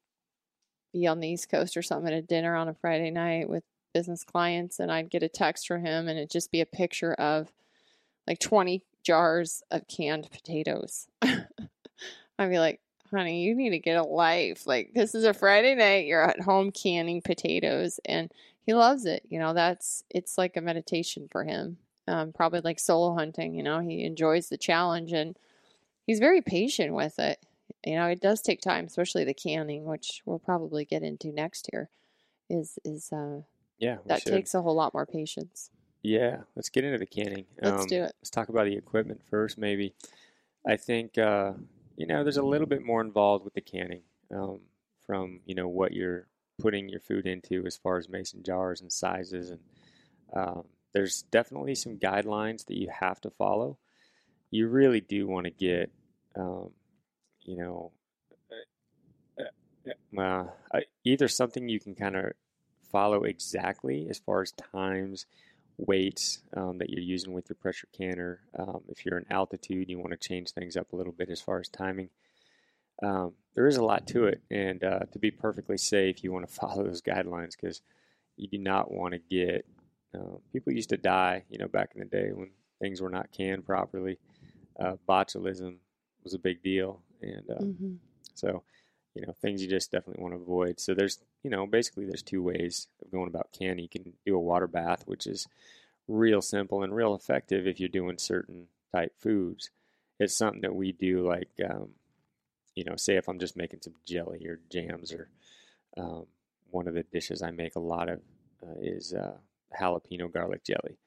[0.92, 3.62] be on the East Coast or something at a dinner on a Friday night with
[3.94, 7.14] business clients, and I'd get a text from him, and it'd just be a picture
[7.14, 7.52] of
[8.26, 11.08] like 20 jars of canned potatoes.
[11.22, 12.80] I'd be like,
[13.10, 14.66] honey, you need to get a life.
[14.66, 16.06] Like, this is a Friday night.
[16.06, 18.00] You're at home canning potatoes.
[18.04, 18.32] And
[18.64, 19.24] he loves it.
[19.28, 21.78] You know, that's, it's like a meditation for him.
[22.08, 23.54] Um, probably like solo hunting.
[23.54, 25.36] You know, he enjoys the challenge and
[26.06, 27.38] he's very patient with it.
[27.84, 31.68] You know, it does take time, especially the canning, which we'll probably get into next
[31.72, 31.88] year.
[32.48, 33.42] Is, is, uh,
[33.78, 34.32] yeah, that should.
[34.32, 35.70] takes a whole lot more patience.
[36.02, 37.44] Yeah, let's get into the canning.
[37.62, 38.14] Um, Let's do it.
[38.20, 39.94] Let's talk about the equipment first, maybe.
[40.66, 41.52] I think uh,
[41.96, 44.02] you know there's a little bit more involved with the canning
[44.34, 44.60] um,
[45.06, 46.26] from you know what you're
[46.58, 49.60] putting your food into as far as mason jars and sizes, and
[50.34, 53.78] um, there's definitely some guidelines that you have to follow.
[54.50, 55.90] You really do want to get,
[56.36, 56.70] um,
[57.42, 57.92] you know,
[59.38, 59.42] uh,
[60.18, 60.44] uh, uh,
[60.74, 62.32] uh, either something you can kind of
[62.90, 65.26] follow exactly as far as times
[65.86, 68.40] weights um, that you're using with your pressure canner.
[68.58, 71.40] Um, if you're in altitude, you want to change things up a little bit as
[71.40, 72.10] far as timing.
[73.02, 76.46] Um, there is a lot to it, and uh, to be perfectly safe, you want
[76.48, 77.82] to follow those guidelines because
[78.36, 79.66] you do not want to get.
[80.14, 82.50] Uh, people used to die, you know, back in the day when
[82.80, 84.18] things were not canned properly.
[84.78, 85.76] Uh, botulism
[86.24, 87.94] was a big deal, and uh, Mm-hmm.
[88.34, 88.62] so,
[89.14, 90.80] you know, things you just definitely want to avoid.
[90.80, 93.80] So there's, you know, basically there's two ways of going about canning.
[93.82, 95.48] You can do a water bath, which is
[96.08, 99.70] real simple and real effective if you're doing certain type foods.
[100.18, 101.90] It's something that we do, like, um,
[102.74, 105.28] you know, say if I'm just making some jelly or jams or
[105.96, 106.26] um,
[106.70, 108.20] one of the dishes I make a lot of
[108.62, 109.36] uh, is uh,
[109.78, 110.98] jalapeno garlic jelly,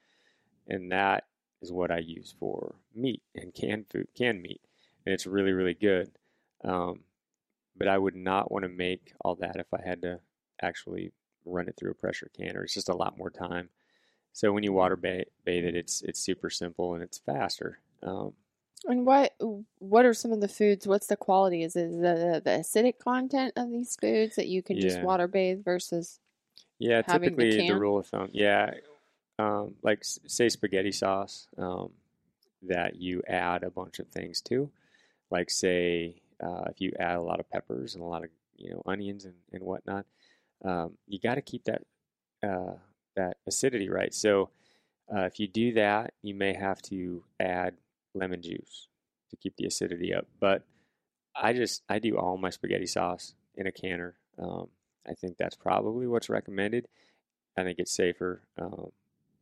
[0.68, 1.24] and that
[1.62, 4.60] is what I use for meat and canned food, canned meat,
[5.06, 6.10] and it's really really good.
[6.62, 7.00] Um,
[7.76, 10.20] but I would not want to make all that if I had to
[10.62, 11.12] actually
[11.44, 12.62] run it through a pressure canner.
[12.64, 13.68] It's just a lot more time.
[14.32, 17.78] So when you water bathe, bathe it, it's it's super simple and it's faster.
[18.02, 18.32] Um,
[18.86, 19.34] and what
[19.78, 20.86] what are some of the foods?
[20.86, 21.62] What's the quality?
[21.62, 25.64] Is it the, the acidic content of these foods that you can just water bathe
[25.64, 26.18] versus?
[26.78, 27.78] Yeah, the typically the, can?
[27.78, 28.28] rule of thumb.
[28.32, 28.72] Yeah,
[29.38, 31.92] um, like say spaghetti sauce um,
[32.62, 34.70] that you add a bunch of things to,
[35.30, 38.70] like say uh, if you add a lot of peppers and a lot of you
[38.70, 40.06] know onions and, and whatnot,
[40.64, 41.82] um, you got to keep that
[42.46, 42.74] uh,
[43.16, 44.12] that acidity right.
[44.12, 44.50] So
[45.14, 47.74] uh, if you do that, you may have to add
[48.14, 48.88] lemon juice
[49.30, 50.26] to keep the acidity up.
[50.40, 50.62] But
[51.34, 54.14] I just I do all my spaghetti sauce in a canner.
[54.38, 54.68] Um,
[55.06, 56.88] I think that's probably what's recommended.
[57.56, 58.90] I think it's safer, um,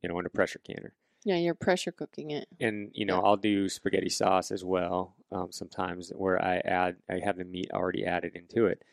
[0.03, 0.93] you know, in a pressure canner.
[1.25, 2.49] Yeah, you're pressure cooking it.
[2.61, 3.23] And you know, Yeah.
[3.23, 5.17] I'll do spaghetti sauce as well.
[5.31, 8.85] Um, sometimes where I add, I have the meat already added into it.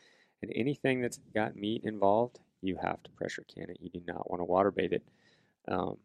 [0.42, 3.78] And anything that's got meat involved, you have to pressure can it.
[3.82, 5.04] You do not want to water bathe it.
[5.68, 5.98] Um,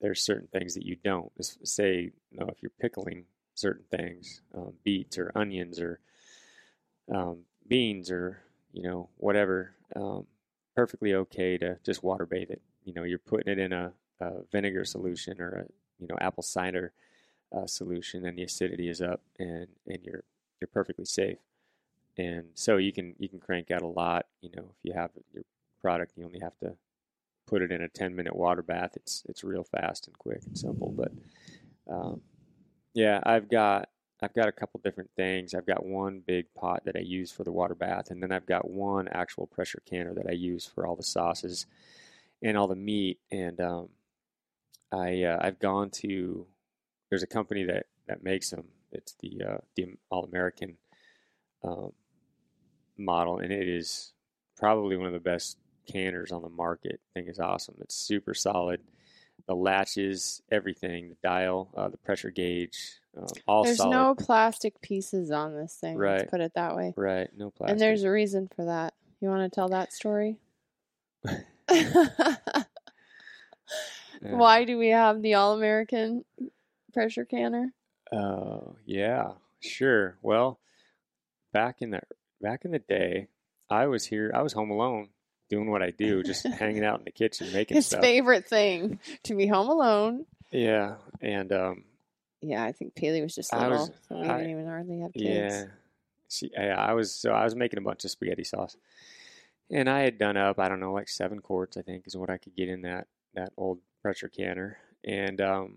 [0.00, 1.32] there's certain things that you don't.
[1.44, 6.00] Say, you know, if you're pickling certain things, um, beets or onions or
[7.12, 10.26] um, beans or you know whatever, um,
[10.74, 12.62] perfectly okay to just water bathe it.
[12.84, 13.92] You know, you're putting it in a,
[14.50, 15.64] vinegar solution or a
[15.98, 16.92] you know apple cider
[17.54, 20.24] uh, solution, and the acidity is up, and and you're
[20.60, 21.38] you're perfectly safe.
[22.18, 24.26] And so you can you can crank out a lot.
[24.40, 25.44] You know, if you have your
[25.80, 26.74] product, you only have to
[27.46, 28.92] put it in a 10 minute water bath.
[28.96, 30.90] It's it's real fast and quick and simple.
[30.90, 31.12] But
[31.90, 32.20] um,
[32.94, 33.88] yeah, I've got
[34.22, 35.52] I've got a couple different things.
[35.54, 38.46] I've got one big pot that I use for the water bath, and then I've
[38.46, 41.66] got one actual pressure canner that I use for all the sauces
[42.42, 43.18] and all the meat.
[43.32, 43.88] And um,
[44.92, 46.46] I uh, I've gone to
[47.10, 48.64] there's a company that that makes them.
[48.90, 50.76] It's the uh, the All American
[51.64, 51.92] um,
[52.98, 54.12] model, and it is
[54.56, 55.58] probably one of the best
[55.90, 57.00] canners on the market.
[57.10, 57.76] I think is awesome.
[57.80, 58.80] It's super solid.
[59.46, 63.90] The latches, everything, the dial, uh, the pressure gauge, um, all There's solid.
[63.90, 65.96] no plastic pieces on this thing.
[65.96, 66.18] Right.
[66.18, 66.94] Let's put it that way.
[66.96, 67.72] right, no plastic.
[67.72, 68.94] And there's a reason for that.
[69.20, 70.38] You want to tell that story?
[74.22, 74.34] Yeah.
[74.36, 76.24] Why do we have the All American
[76.92, 77.72] pressure canner?
[78.12, 80.16] Oh, yeah, sure.
[80.22, 80.58] Well,
[81.52, 82.00] back in the
[82.40, 83.28] back in the day,
[83.70, 84.30] I was here.
[84.34, 85.08] I was home alone,
[85.48, 88.00] doing what I do, just hanging out in the kitchen making His stuff.
[88.02, 90.26] favorite thing to be home alone.
[90.50, 91.84] Yeah, and um,
[92.42, 95.12] Yeah, I think Paley was just little, was- so we I- didn't even hardly have
[95.14, 95.24] kids.
[95.24, 95.64] yeah,
[96.28, 98.76] she, yeah, I was so I was making a bunch of spaghetti sauce,
[99.70, 102.28] and I had done up I don't know like seven quarts I think is what
[102.30, 105.76] I could get in that that old pressure canner, and um,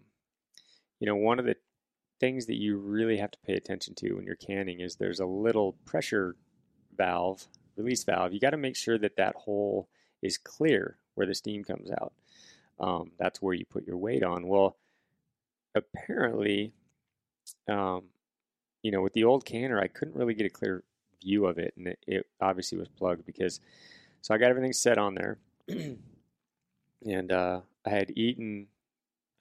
[1.00, 1.56] you know one of the
[2.20, 5.26] things that you really have to pay attention to when you're canning is there's a
[5.26, 6.36] little pressure
[6.96, 7.46] valve,
[7.76, 8.34] release valve.
[8.34, 9.90] You got to make sure that that hole
[10.22, 12.14] is clear where the steam comes out.
[12.80, 14.48] Um, that's where you put your weight on.
[14.48, 14.78] Well,
[15.76, 16.74] apparently,
[17.70, 18.06] um,
[18.82, 20.84] you know, with the old canner, I couldn't really get a clear
[21.22, 23.60] view of it, and it, it obviously was plugged because.
[24.22, 25.38] So I got everything set on there,
[27.06, 28.68] and uh, I had eaten.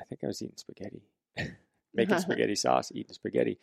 [0.01, 1.03] I think I was eating spaghetti,
[1.95, 3.59] making spaghetti sauce, eating spaghetti,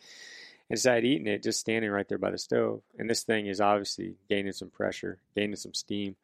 [0.68, 2.82] and so I'd eaten it just standing right there by the stove.
[2.98, 6.16] And this thing is obviously gaining some pressure, gaining some steam,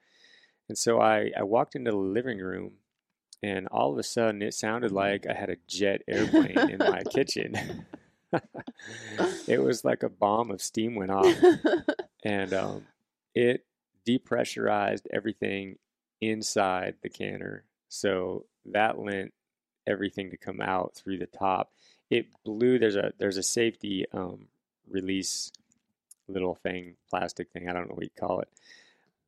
[0.69, 2.73] and so I I walked into the living room,
[3.43, 7.03] and all of a sudden it sounded like I had a jet airplane in my
[7.11, 7.85] kitchen.
[9.47, 11.35] it was like a bomb of steam went off,
[12.25, 12.87] and um,
[13.35, 13.65] it
[14.07, 15.77] depressurized everything
[16.21, 17.65] inside the canner.
[17.89, 19.33] So that lent
[19.87, 21.73] everything to come out through the top.
[22.11, 22.79] It blew.
[22.79, 24.47] There's a there's a safety um,
[24.89, 25.53] release
[26.29, 27.69] little thing, plastic thing.
[27.69, 28.49] I don't know what you call it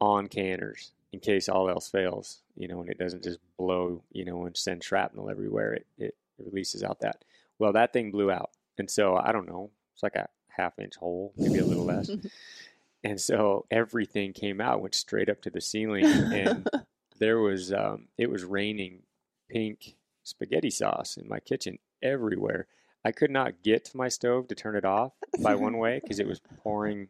[0.01, 2.41] on canners in case all else fails.
[2.57, 4.03] You know, and it doesn't just blow.
[4.12, 5.74] You know, and send shrapnel everywhere.
[5.74, 7.24] It it releases out that.
[7.59, 9.70] Well, that thing blew out, and so I don't know.
[9.95, 12.11] It's like a half inch hole, maybe a little less.
[13.03, 16.67] And so everything came out, went straight up to the ceiling, and
[17.19, 19.03] there was um, it was raining
[19.49, 22.67] pink spaghetti sauce in my kitchen everywhere.
[23.05, 26.19] I could not get to my stove to turn it off by one way because
[26.19, 27.09] it was pouring,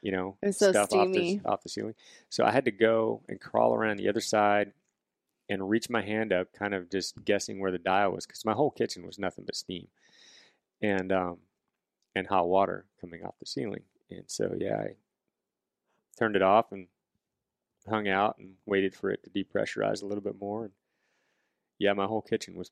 [0.00, 1.94] you know, so stuff off the, off the ceiling.
[2.28, 4.72] So I had to go and crawl around the other side
[5.48, 8.52] and reach my hand up, kind of just guessing where the dial was because my
[8.52, 9.88] whole kitchen was nothing but steam
[10.80, 11.38] and um,
[12.14, 13.82] and hot water coming off the ceiling.
[14.10, 14.94] And so yeah, I
[16.18, 16.88] turned it off and
[17.88, 20.64] hung out and waited for it to depressurize a little bit more.
[20.64, 20.72] And
[21.78, 22.70] yeah, my whole kitchen was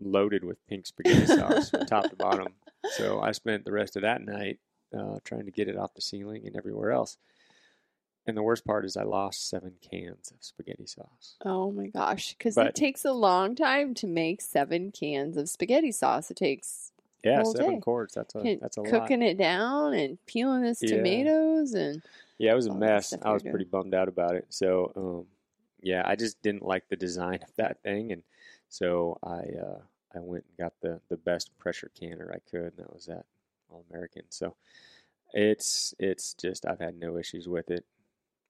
[0.00, 2.54] loaded with pink spaghetti sauce from top to bottom.
[2.96, 4.58] So I spent the rest of that night
[4.96, 7.16] uh, trying to get it off the ceiling and everywhere else.
[8.26, 11.36] And the worst part is I lost seven cans of spaghetti sauce.
[11.44, 15.90] Oh my gosh, because it takes a long time to make seven cans of spaghetti
[15.90, 16.30] sauce.
[16.30, 16.92] It takes
[17.24, 17.80] Yeah, seven day.
[17.80, 18.14] quarts.
[18.14, 18.90] That's a that's a lot.
[18.90, 20.90] cooking it down and peeling his Yeah.
[20.96, 22.02] tomatoes and
[22.40, 23.16] Yeah, it was a mess.
[23.22, 24.46] I was pretty bummed out about it.
[24.50, 25.28] So, um,
[25.82, 28.24] yeah, I just didn't like the design of that thing, and
[28.68, 29.82] so I uh,
[30.14, 33.26] I went and got the the best pressure canner I could, and that was that
[33.70, 34.24] All American.
[34.30, 34.56] So,
[35.34, 37.86] it's it's just I've had no issues with it.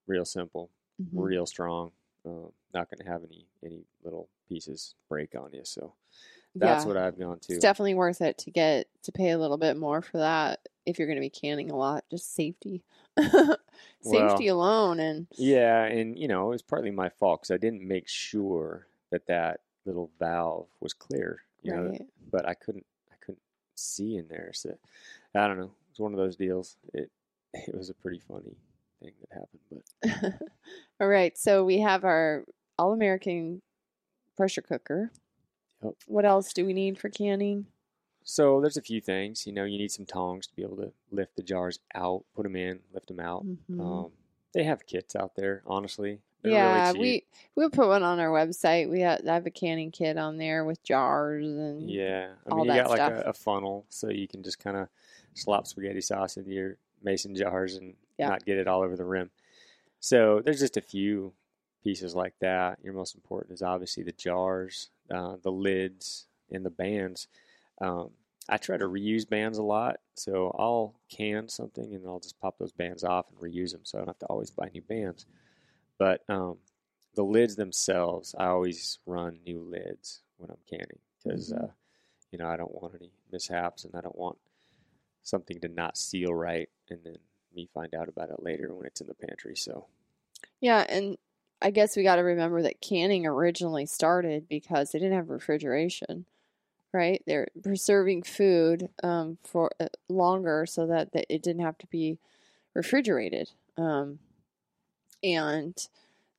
[0.07, 1.21] Real simple, Mhm.
[1.23, 1.93] real strong.
[2.27, 5.65] Um, not going to have any any little pieces break on you.
[5.65, 5.95] So
[6.61, 6.87] that's yeah.
[6.87, 7.55] what I've gone to.
[7.55, 10.99] It's definitely worth it to get to pay a little bit more for that if
[10.99, 12.05] you're going to be canning a lot.
[12.11, 12.83] Just safety,
[14.03, 17.87] safety alone, and Yeah, and you know, it was partly my fault because I didn't
[17.87, 21.43] make sure that that little valve was clear.
[21.63, 22.07] You know, right.
[22.31, 23.43] but I couldn't, I couldn't
[23.75, 24.51] see in there.
[24.55, 24.77] So
[25.35, 25.73] I don't know.
[25.91, 26.77] It's one of those deals.
[26.95, 27.11] It,
[27.55, 28.57] it was a pretty funny
[29.03, 29.83] thing that happened.
[30.01, 30.49] But
[31.01, 32.45] All right, so we have our
[32.79, 33.61] all American
[34.37, 35.11] pressure cooker.
[35.83, 35.95] Yep.
[36.07, 37.67] What else do we need for canning?
[38.23, 39.47] So there's a few things.
[39.47, 42.45] You know, you need some tongs to be able to lift the jars out, put
[42.45, 43.45] them in, lift them out.
[43.45, 43.81] Mhm.
[43.81, 44.13] Um,
[44.53, 45.63] they have kits out there.
[45.67, 48.89] Honestly, They're yeah, really we we'll put one on our website.
[48.91, 52.59] We have, I have a canning kit on there with jars and Yeah, I all
[52.65, 54.89] mean, you got like a, a funnel, so you can just kind of
[55.35, 58.29] slop spaghetti sauce into your mason jars and Yeah.
[58.31, 59.31] not get it all over the rim.
[60.01, 61.33] So there's just a few
[61.85, 62.79] pieces like that.
[62.83, 67.29] Your most important is obviously the jars, uh, the lids, and the bands.
[67.81, 68.13] Um,
[68.49, 72.59] I try to reuse bands a lot, so I'll can something and I'll just pop
[72.59, 75.27] those bands off and reuse them, so I don't have to always buy new bands.
[75.99, 76.59] But um,
[77.15, 81.53] the lids themselves, I always run new lids when I'm canning because Mhm.
[81.53, 81.73] uh,
[82.33, 84.39] you know I don't want any mishaps and I don't want
[85.23, 87.19] something to not seal right and then
[87.55, 89.57] me find out about it later when it's in the pantry.
[89.57, 89.89] So
[90.61, 91.17] yeah, and
[91.63, 96.27] I guess we got to remember that canning originally started because they didn't have refrigeration,
[96.93, 97.23] right?
[97.27, 102.19] They're preserving food um, for uh, longer so that, that it didn't have to be
[102.75, 104.19] refrigerated, um,
[105.23, 105.77] and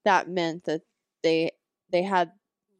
[0.03, 0.81] that meant that
[1.23, 1.51] they
[1.91, 2.31] they had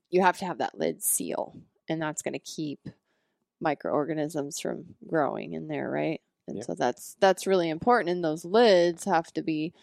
[0.09, 1.55] you have to have that lid seal,
[1.88, 2.80] and that's going to keep
[3.59, 6.22] microorganisms from growing in there, right?
[6.47, 6.65] And Yep.
[6.65, 8.09] so that's that's really important.
[8.09, 9.74] And those lids have to be.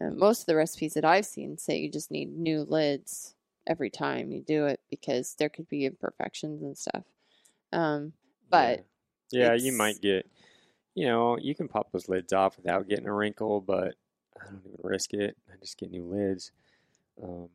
[0.00, 3.34] Uh, most of the recipes that I've seen say you just need new lids
[3.66, 7.04] every time you do it because there could be imperfections and stuff.
[7.72, 8.12] Um,
[8.50, 8.84] but
[9.30, 10.28] yeah, yeah you might get,
[10.94, 13.94] you know, you can pop those lids off without getting a wrinkle, but
[14.40, 15.36] I don't even risk it.
[15.50, 16.52] I just get new lids
[17.22, 17.48] Um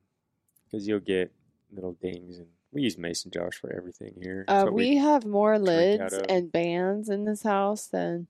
[0.66, 1.32] because you'll get
[1.72, 4.46] little dings, and we use mason jars for everything here.
[4.48, 8.28] Uh, what we have more lids and bands in this house than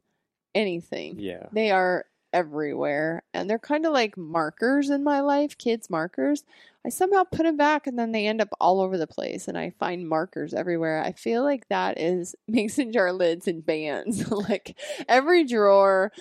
[0.54, 1.20] anything.
[1.20, 6.44] yeah, They are everywhere, and they're kind of like markers in my life, kids' markers.
[6.86, 9.58] I somehow put them back, and then they end up all over the place, and
[9.58, 11.04] I find markers everywhere.
[11.04, 14.30] I feel like that is mason jar lids and bands.
[14.50, 16.12] like every drawer,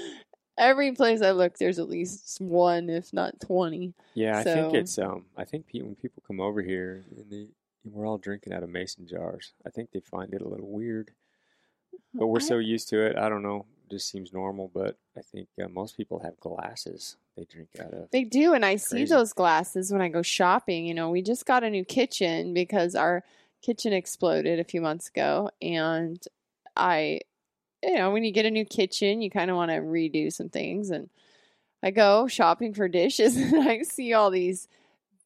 [0.59, 3.95] every place I look, there's at least one, if not twenty.
[4.15, 4.39] yeah.
[4.39, 5.27] I think it's um.
[5.37, 7.49] I think when people come over here and they
[7.85, 11.13] we're all drinking out of mason jars, I think they find it a little weird.
[12.13, 13.17] But we're so used to it.
[13.17, 13.67] I don't know.
[13.91, 14.71] Just seems normal.
[14.73, 18.11] But I think uh, most people have glasses they drink out of.
[18.11, 20.87] They do, and I see those glasses when I go shopping.
[20.87, 23.23] You know, we just got a new kitchen because our
[23.63, 26.23] kitchen exploded a few months ago, and
[26.77, 27.21] I,
[27.83, 30.49] you know, when you get a new kitchen, you kind of want to redo some
[30.49, 31.11] things, and
[31.83, 34.69] I go shopping for dishes, and I see all these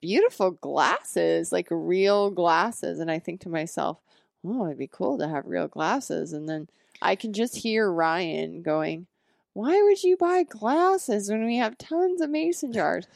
[0.01, 3.99] beautiful glasses, like real glasses, and I think to myself,
[4.45, 6.69] "Oh, it'd be cool to have real glasses," and then
[7.03, 9.07] I can just hear Ryan going
[9.53, 13.07] why would you buy glasses when we have tons of mason jars?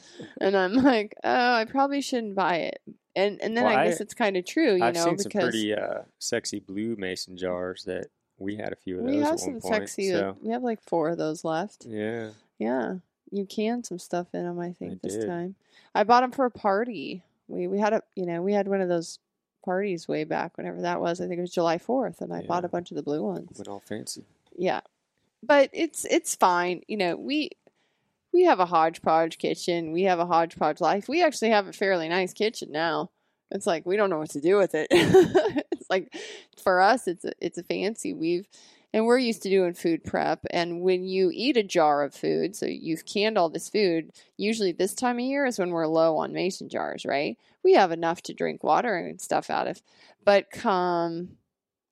[0.40, 2.80] and I'm like, oh, I probably shouldn't buy it.
[3.14, 5.18] And and then Well, I guess I- it's kind of true, you I've know, seen
[5.18, 8.08] some because pretty uh, sexy blue mason jars that
[8.38, 9.88] we had a few of those we have some point.
[9.88, 10.10] sexy.
[10.10, 11.86] so We have like four of those left.
[11.86, 12.94] yeah, Yeah,
[13.30, 14.58] you can some stuff in them.
[14.58, 15.28] I think this did.
[15.28, 15.54] time.
[15.94, 17.22] I bought them for a party.
[17.46, 19.20] We we had a you know we had one of those
[19.64, 21.20] parties way back whenever that was.
[21.20, 23.50] I think it was July Fourth, and I bought a bunch of the blue ones.
[23.56, 24.24] went all fancy.
[24.56, 24.80] Yeah.
[25.42, 26.82] But it's it's fine.
[26.88, 27.50] You know, we
[28.32, 29.92] we have a hodgepodge kitchen.
[29.92, 31.08] We have a hodgepodge life.
[31.08, 33.10] We actually have a fairly nice kitchen now.
[33.50, 34.88] It's like we don't know what to do with it.
[34.90, 36.14] it's like
[36.62, 38.12] for us it's a it's a fancy.
[38.12, 38.48] We've
[38.94, 40.46] and we're used to doing food prep.
[40.50, 44.70] And when you eat a jar of food, so you've canned all this food, usually
[44.70, 47.36] this time of year is when we're low on mason jars, right?
[47.64, 49.82] We have enough to drink water and stuff out of.
[50.24, 51.30] But come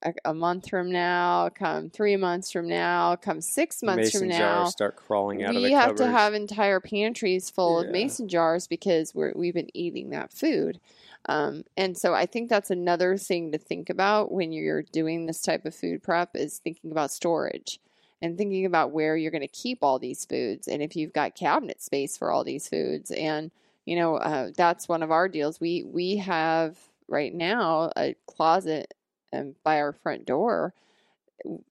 [0.03, 4.27] a, a month from now, come three months from now, come six months mason from
[4.29, 8.27] now, jars start crawling out of we have to have entire pantries full of mason
[8.27, 10.79] jars because we're we've been eating that food.
[11.25, 15.41] Um, and so I think that's another thing to think about when you're doing this
[15.41, 17.79] type of food prep is thinking about storage
[18.21, 21.35] and thinking about where you're going to keep all these foods and if you've got
[21.35, 23.09] cabinet space for all these foods.
[23.11, 23.51] And
[23.85, 25.59] you know uh, that's one of our deals.
[25.59, 26.77] We we have
[27.07, 28.93] right now a closet
[29.33, 30.73] um, by our front door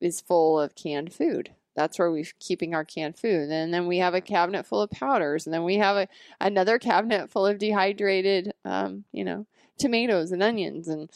[0.01, 1.51] is full of canned food.
[1.75, 3.51] That's where we're keeping our canned food.
[3.51, 6.09] And then we have a cabinet full of powders and then we have a,
[6.41, 9.47] another cabinet full of dehydrated um, you know
[9.79, 11.11] tomatoes and onions and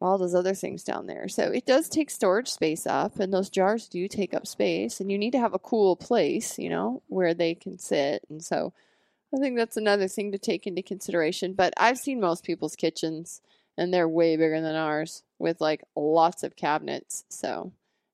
[0.00, 1.28] all those other things down there.
[1.28, 5.10] So it does take storage space up and those jars do take up space and
[5.10, 8.24] you need to have a cool place you know where they can sit.
[8.28, 8.72] And so
[9.34, 13.40] i think that's another thing to take into consideration but i've seen most people's kitchens
[13.76, 17.72] and they're way bigger than ours with like lots of cabinets so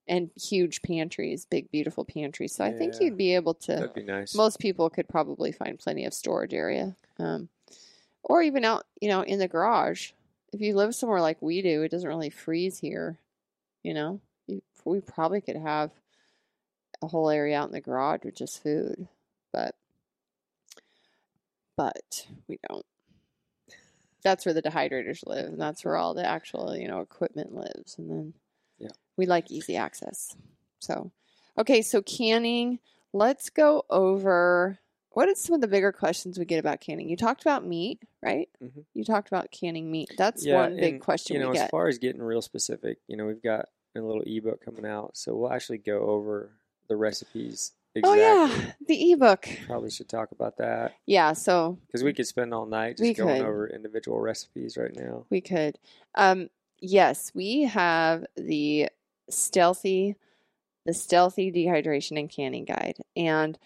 [0.08, 3.06] and huge pantries big beautiful pantries so i think Yeah.
[3.06, 4.34] you'd be able to That'd be nice.
[4.34, 7.48] most people could probably find plenty of storage area um,
[8.22, 10.12] or even out you know in the garage
[10.52, 13.18] if you live somewhere like we do it doesn't really freeze here
[13.82, 15.90] you know you, we probably could have
[17.02, 19.06] a whole area out in the garage with just food
[19.52, 19.74] but
[21.76, 22.84] but we don't
[24.22, 27.96] that's where the dehydrators live and that's where all the actual you know equipment lives
[27.98, 28.34] and then
[28.78, 28.90] Yeah.
[29.16, 30.34] we like easy access
[30.78, 31.10] so
[31.58, 32.78] okay so canning
[33.12, 34.78] let's go over
[35.12, 38.00] what are some of the bigger questions we get about canning you talked about meat
[38.22, 38.84] right Mhm.
[38.94, 41.88] you talked about canning meat that's yeah, one big and, question You know, as far
[41.88, 45.52] as getting real specific, you know, we've got a little ebook coming out, so we'll
[45.52, 46.52] actually go over
[46.88, 47.72] the recipes.
[48.04, 52.54] Oh yeah the ebook Probably should talk about that yeah so because we could spend
[52.54, 53.46] all night just going could.
[53.46, 55.26] over individual recipes right now.
[55.30, 55.78] We could.
[56.14, 58.88] Um, yes, we have the
[59.28, 60.16] stealthy,
[60.86, 63.58] the stealthy dehydration and canning guide, and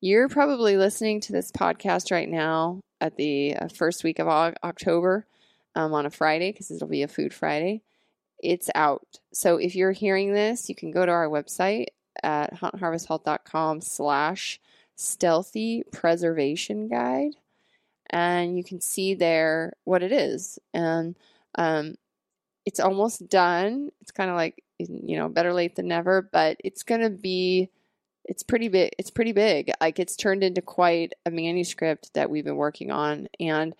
[0.00, 5.26] you're probably listening to this podcast right now at the uh, first week of October
[5.74, 7.82] um, on a Friday because it'll be a Food Friday.
[8.42, 9.06] It's out.
[9.32, 11.86] So if you're hearing this, you can go to our website
[12.22, 14.60] at huntharvesthealth.com slash
[14.96, 17.36] stealthy preservation guide.
[18.08, 20.58] And you can see there what it is.
[20.72, 21.16] And
[21.56, 21.96] um,
[22.64, 23.90] it's almost done.
[24.00, 27.70] It's kind of like you know better late than never but it's going to be
[28.26, 29.70] it's pretty big it's pretty big.
[29.80, 33.28] Like it's turned into quite a manuscript that we've been working on.
[33.40, 33.74] And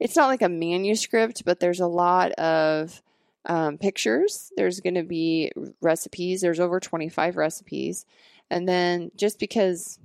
[0.00, 3.02] it's not like a manuscript but there's a lot of
[3.46, 8.06] um, pictures there's going to be recipes there's over 25 recipes
[8.50, 9.98] and then just because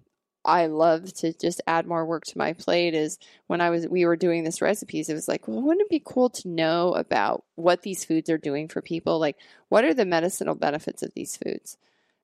[0.48, 4.06] I love to just add more work to my plate is when I was we
[4.06, 7.44] were doing this recipes, it was like, well, wouldn't it be cool to know about
[7.56, 9.20] what these foods are doing for people?
[9.20, 9.36] Like,
[9.68, 11.78] what are the medicinal benefits of these foods?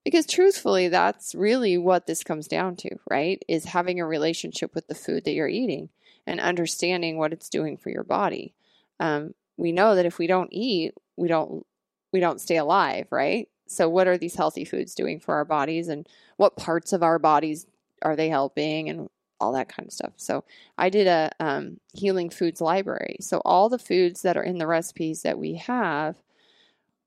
[0.05, 3.43] Because truthfully, that's really what this comes down to, right?
[3.49, 5.89] Is having a relationship with the food that you're eating
[6.25, 8.53] and understanding what it's doing for your body.
[9.01, 11.65] Um, we know that if we don't eat, we don't
[12.11, 13.49] we don't stay alive, right?
[13.67, 16.07] So, what are these healthy foods doing for our bodies, and
[16.37, 17.65] what parts of our bodies
[18.01, 19.09] are they helping, and
[19.39, 20.13] all that kind of stuff.
[20.17, 20.43] So,
[20.77, 23.17] I did a um, healing foods library.
[23.19, 26.17] So, all the foods that are in the recipes that we have,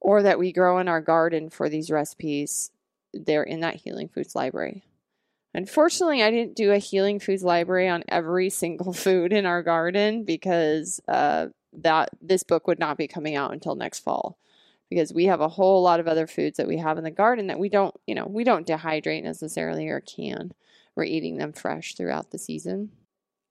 [0.01, 2.71] or that we grow in our garden for these recipes,
[3.15, 4.83] they're in that healing foods library.
[5.55, 10.25] Unfortunately, I didn't do a healing foods library on every single food in our garden
[10.25, 11.47] because uh,
[11.83, 14.39] that this book would not be coming out until next fall
[14.89, 17.49] because we have a whole lot of other foods that we have in the garden
[17.49, 20.53] that we don't, you know, we don't dehydrate necessarily or can.
[20.95, 22.91] We're eating them fresh throughout the season.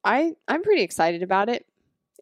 [0.04, 1.66] I I'm pretty excited about it.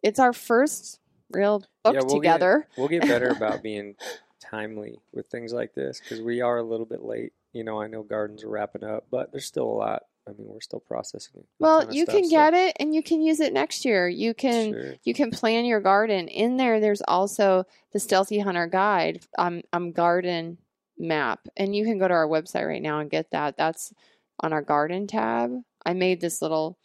[0.02, 1.00] It's our first
[1.30, 2.68] real book Yeah, we'll get- together.
[2.76, 3.94] We'll get better about being
[4.40, 7.32] timely with things like this because we are a little bit late.
[7.52, 10.02] You know, I know gardens are wrapping up, but there's still a lot.
[10.26, 11.44] I mean, we're still processing.
[11.58, 14.08] Well, you stuff, can so- get it and you can use it next year.
[14.08, 14.94] You can Sure.
[15.04, 16.28] you can plan your garden.
[16.28, 20.58] In there, there's also the Stealthy Hunter Guide, um, um, garden
[20.98, 23.56] map, and you can go to our website right now and get that.
[23.56, 23.92] That's
[24.40, 25.52] on our garden tab.
[25.84, 26.78] I made this little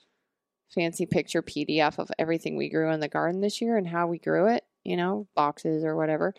[0.74, 4.20] fancy picture PDF of everything we grew in the garden this year and how we
[4.20, 4.64] grew it.
[4.84, 6.34] You know, boxes or whatever.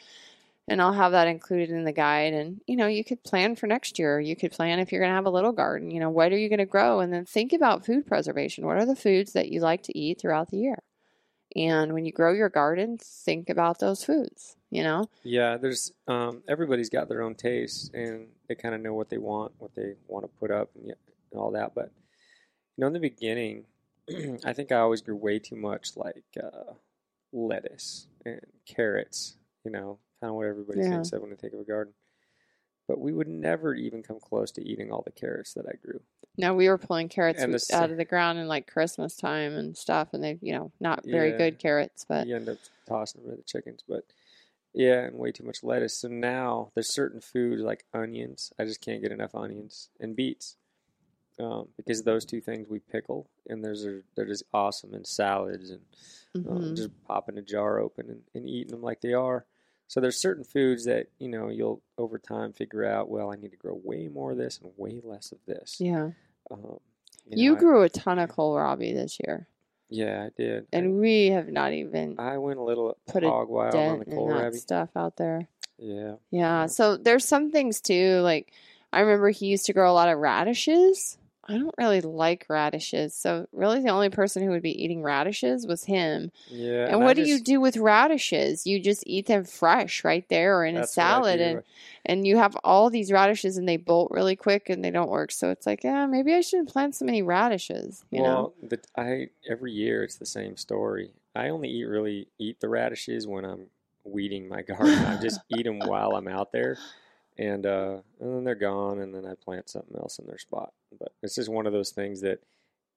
[0.71, 2.33] And I'll have that included in the guide.
[2.33, 4.21] And, you know, you could plan for next year.
[4.21, 6.39] You could plan if you're going to have a little garden, you know, what are
[6.39, 7.01] you going to grow?
[7.01, 8.65] And then think about food preservation.
[8.65, 10.79] What are the foods that you like to eat throughout the year?
[11.57, 15.11] And when you grow your garden, think about those foods, you know?
[15.25, 19.19] Yeah, there's um, everybody's got their own taste, and they kind of know what they
[19.19, 20.93] want, what they want to put up, and,
[21.33, 21.75] and all that.
[21.75, 21.91] But
[22.77, 23.65] you know, in the beginning,
[24.45, 26.75] I think I always grew way too much like uh,
[27.33, 29.37] lettuce and carrots.
[29.65, 30.91] You know, kind of what everybody Yeah.
[30.91, 31.95] thinks of when they think of a garden.
[32.87, 36.01] But we would never even come close to eating all the carrots that I grew.
[36.37, 39.77] Now we were pulling carrots w- out of the ground in like Christmas time and
[39.77, 41.39] stuff, and they, you know, not very Yeah.
[41.39, 42.59] good carrots, but you end up
[42.89, 43.85] tossing them to the chickens.
[43.87, 44.05] But
[44.73, 45.99] yeah, and way too much lettuce.
[46.01, 48.53] So now there's certain foods like onions.
[48.59, 50.57] I just can't get enough onions and beets
[51.39, 55.71] um, because those two things we pickle, and those are they're just awesome in salads
[55.71, 55.81] and
[56.49, 56.77] um, mhm.
[56.77, 59.47] just popping a jar open and, and eating them like they are.
[59.91, 63.11] So there's certain foods that you know you'll over time figure out.
[63.11, 65.79] Well, I need to grow way more of this and way less of this.
[65.81, 66.11] yeah.
[66.49, 66.79] Um,
[67.27, 69.49] You know, grew a ton of kohlrabi this year,
[69.89, 70.69] yeah, I did.
[70.73, 73.99] and we have not even I, I went a little put a hog wild on
[73.99, 74.57] the dent in that kohlrabi.
[74.59, 75.49] stuff out there.
[75.77, 76.15] Yeah.
[76.31, 76.67] Yeah.
[76.67, 78.21] So there's some things too.
[78.21, 78.53] Like
[78.93, 81.19] I remember he used to grow a lot of radishes.
[81.51, 83.15] I don't really like radishes.
[83.15, 86.31] So really the only person who would be eating radishes was him.
[86.49, 86.87] Yeah.
[86.87, 88.67] And, I what do you do with radishes?
[88.67, 91.63] You just eat them fresh right there or in a I salad and
[92.05, 95.33] and you have all these radishes and they bolt really quick and they don't work.
[95.33, 98.25] So it's like, yeah, maybe I shouldn't plant so many radishes, you know.
[98.25, 101.11] well, the, I every year it's the same story.
[101.35, 103.67] I only eat really eat the radishes when I'm
[104.05, 105.05] weeding my garden.
[105.05, 106.79] I just eat them while I'm out there,
[107.39, 110.73] and uh, and then they're gone, and then I plant something else in their spot.
[110.99, 112.41] But it's just one of those things that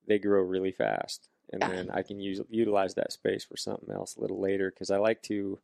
[0.06, 1.68] they grow really fast, and Yeah.
[1.68, 4.98] then I can use utilize that space for something else a little later because I
[4.98, 5.58] like to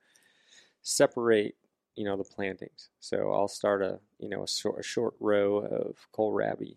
[0.83, 1.57] separate
[1.97, 2.89] you know the plantings.
[3.01, 6.77] So I'll start a you know a short, a short row of kohlrabi,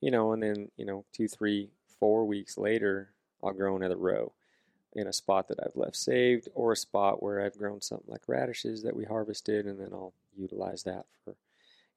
[0.00, 1.70] you know, and then you know two, three,
[2.00, 3.10] four weeks later,
[3.42, 4.32] I'll grow another row
[4.94, 8.22] in a spot that I've left saved, or a spot where I've grown something like
[8.26, 11.36] radishes that we harvested, and then I'll utilize that for.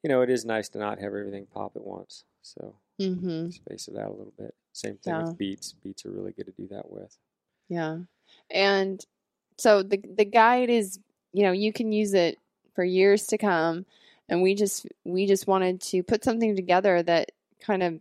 [0.03, 2.23] You know, it is nice to not have everything pop at once.
[2.41, 3.53] So Mhm.
[3.53, 4.55] space it out a little bit.
[4.73, 5.23] Same thing Yeah.
[5.27, 5.73] with beets.
[5.73, 7.17] Beets are really good to do that with.
[7.69, 7.99] Yeah.
[8.49, 9.05] And
[9.57, 10.99] so the the guide is,
[11.33, 12.37] you know, you can use it
[12.73, 13.85] for years to come
[14.29, 17.99] and we just we just wanted to put something together that kind of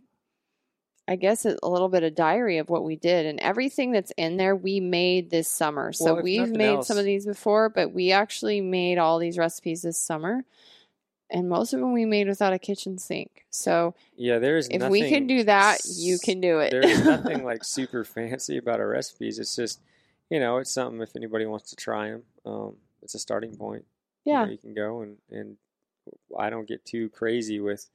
[1.07, 4.37] I guess a little bit of diary of what we did and everything that's in
[4.37, 5.91] there we made this summer.
[5.91, 9.81] So Well, we've made some of these before, but we actually made all these recipes
[9.81, 10.45] this summer.
[11.31, 13.45] And most of them we made without a kitchen sink.
[13.49, 14.91] So Yeah, there is if nothing.
[14.91, 16.71] we can do that, you can do it.
[16.71, 19.39] There's nothing like super fancy about our recipes.
[19.39, 19.79] It's just,
[20.29, 22.23] you know, it's something if anybody wants to try them.
[22.45, 23.85] Um, it's a starting point.
[24.25, 24.49] You know, yeah.
[24.49, 25.57] you can go and and
[26.37, 27.89] I don't get too crazy with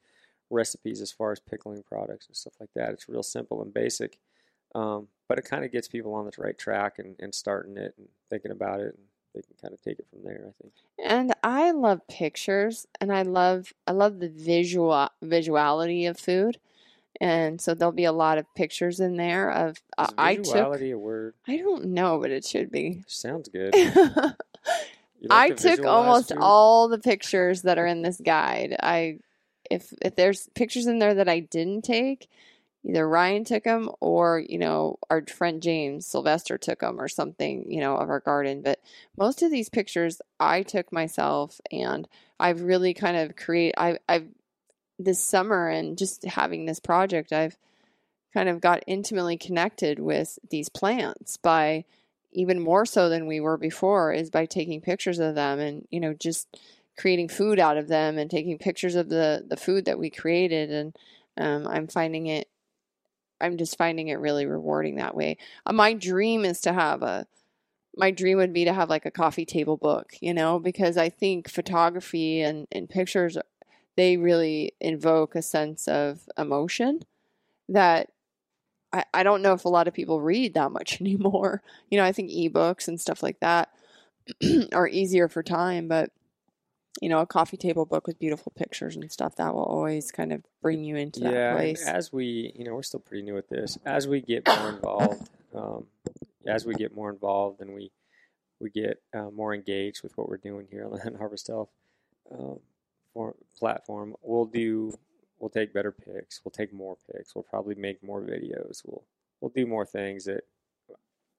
[0.49, 2.91] recipes as far as pickling products and stuff like that.
[2.91, 4.17] It's real simple and basic,
[4.75, 7.93] um, but it kind of gets people on the right track and, and starting it
[7.97, 9.05] and thinking about it, and
[9.37, 10.45] they can kind of take it from there.
[10.47, 10.73] I think.
[11.05, 16.59] And I love pictures and I love I love the visual visuality of food.
[17.19, 20.45] And so there'll be a lot of pictures in there of uh, Is I took
[20.45, 21.33] visuality a word?
[21.47, 23.03] I don't know, but it should be.
[23.07, 23.73] Sounds good.
[25.19, 26.37] You I to took almost food?
[26.39, 28.75] all the pictures that are in this guide.
[28.83, 29.17] I
[29.69, 32.29] if if there's pictures in there that I didn't take,
[32.87, 37.69] either Ryan took them or you know our friend James Sylvester took them or something
[37.71, 38.61] you know of our garden.
[38.61, 38.79] But
[39.17, 42.07] most of these pictures I took myself, and
[42.39, 43.73] I've really kind of create.
[43.77, 44.27] I I've
[44.99, 47.57] this summer and just having this project, I've
[48.33, 51.85] kind of got intimately connected with these plants by
[52.31, 55.99] even more so than we were before is by taking pictures of them and you
[55.99, 56.47] know just
[56.97, 60.71] creating food out of them and taking pictures of the the food that we created
[60.71, 60.95] and
[61.37, 62.47] um, i'm finding it
[63.41, 67.25] i'm just finding it really rewarding that way uh, my dream is to have a
[67.95, 71.09] my dream would be to have like a coffee table book you know because i
[71.09, 73.37] think photography and, and pictures
[73.95, 77.01] they really invoke a sense of emotion
[77.67, 78.09] that
[78.93, 81.61] I, I don't know if a lot of people read that much anymore.
[81.89, 83.69] You know, I think ebooks and stuff like that
[84.73, 86.11] are easier for time, but
[87.01, 90.31] you know, a coffee table book with beautiful pictures and stuff that will always kind
[90.31, 91.87] of bring you into that yeah, and place.
[91.87, 93.77] as we, you know, we're still pretty new at this.
[93.85, 95.85] As we get more involved, um,
[96.47, 97.91] as we get more involved, and we
[98.59, 101.69] we get uh, more engaged with what we're doing here on the Harvest Health
[102.31, 102.59] um,
[103.13, 104.93] for, platform, we'll do.
[105.39, 106.41] We'll take better pics.
[106.43, 107.35] We'll take more pics.
[107.35, 108.81] We'll probably make more videos.
[108.85, 109.03] We'll
[109.39, 110.45] we'll do more things that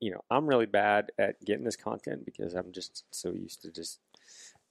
[0.01, 0.23] you know.
[0.31, 3.99] I'm really bad at getting this content because I'm just so used to just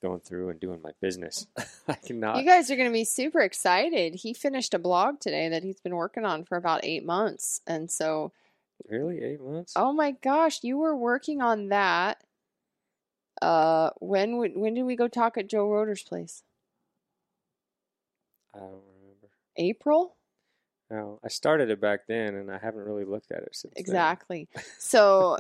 [0.02, 1.48] going through and doing my business.
[1.88, 2.38] I cannot.
[2.38, 4.16] you guys are going to be super excited.
[4.16, 7.62] He finished a blog today that he's been working on for about eight months.
[7.68, 8.32] And so
[8.90, 9.74] Really, eight months?
[9.76, 12.24] Oh my gosh, you were working on that.
[13.42, 16.44] Uh, when would when did we go talk at Joe Roder's place?
[18.54, 18.70] I don't
[19.02, 19.30] remember.
[19.58, 20.16] April.
[20.90, 23.74] No, I started it back then, and I haven't really looked at it since.
[23.76, 23.82] then.
[23.82, 24.48] Exactly.
[24.80, 25.38] So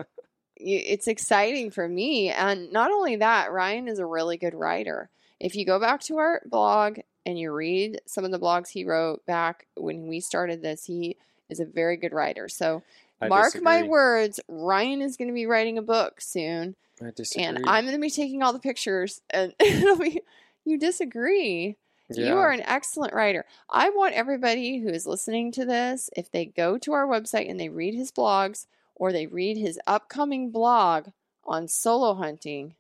[0.60, 2.30] it's exciting for me.
[2.30, 5.10] And not only that, Ryan is a really good writer.
[5.40, 8.84] If you go back to our blog and you read some of the blogs he
[8.84, 11.18] wrote back when we started this, he
[11.50, 12.50] is a very good writer.
[12.50, 12.84] So
[13.22, 16.76] I mark my words, Ryan is going to be writing a book soon.
[17.02, 17.46] I disagree.
[17.46, 19.22] And I'm going to be taking all the pictures.
[19.30, 20.22] And it'll be,
[20.66, 21.78] you disagree.
[22.10, 22.28] yeah.
[22.28, 23.46] You are an excellent writer.
[23.70, 27.60] I want everybody who is listening to this, if they go to our website and
[27.60, 28.66] they read his blogs
[28.98, 31.10] or they read his upcoming blog
[31.46, 32.76] on solo hunting,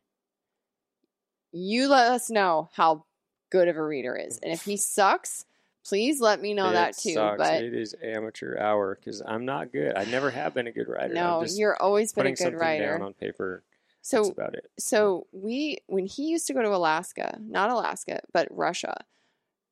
[1.51, 3.05] you let us know how
[3.49, 4.39] good of a reader is.
[4.39, 5.45] And if he sucks,
[5.85, 7.13] please let me know it that too.
[7.13, 7.37] Sucks.
[7.37, 9.95] But it is amateur hour because I'm not good.
[9.95, 11.13] I never have been a good writer.
[11.13, 12.91] no, you're always been a good something writer.
[12.91, 13.63] down on paper.
[14.01, 14.71] So That's about it.
[14.79, 19.05] So we, when he used to go to Alaska, not Alaska, but Russia,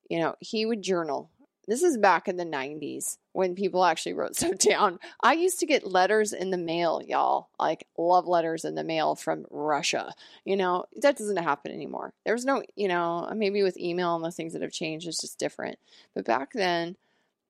[0.09, 1.29] you know, he would journal.
[1.67, 4.99] This is back in the 90s when people actually wrote stuff down.
[5.21, 9.15] I used to get letters in the mail, y'all, like love letters in the mail
[9.15, 10.13] from Russia.
[10.43, 12.13] You know, that doesn't happen anymore.
[12.25, 15.39] There's no, you know, maybe with email and the things that have changed, it's just
[15.39, 15.79] different.
[16.13, 16.97] But back then,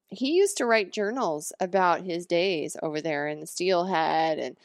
[0.09, 4.55] he used to write journals about his days over there in the steelhead and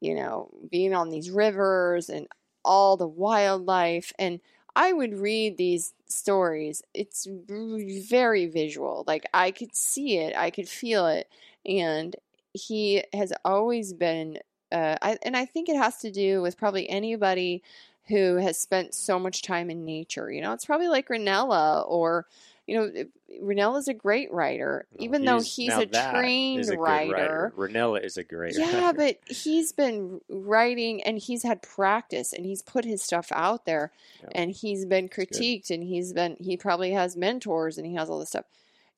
[0.00, 2.28] you know being on these rivers and
[2.64, 4.40] all the wildlife and
[4.80, 6.82] i would read these stories.
[6.94, 9.04] It's very visual.
[9.06, 10.34] Like i could see it.
[10.36, 11.28] I could feel it.
[11.66, 12.16] And
[12.54, 14.38] he has always been
[14.72, 17.62] uh, I, and i think it has to do with probably anybody
[18.08, 20.32] who has spent so much time in nature.
[20.32, 22.26] You know it's probably like Rinella or
[22.70, 23.04] you know
[23.42, 28.22] Rinella's a great writer No, even though he's a trained a writer Rinella is a
[28.22, 28.96] great yeah, writer.
[28.96, 33.92] but he's been writing and he's had practice and he's put his stuff out there
[34.22, 34.28] Yeah.
[34.36, 38.20] and he's been critiqued and he's been he probably has mentors and he has all
[38.20, 38.44] this stuff.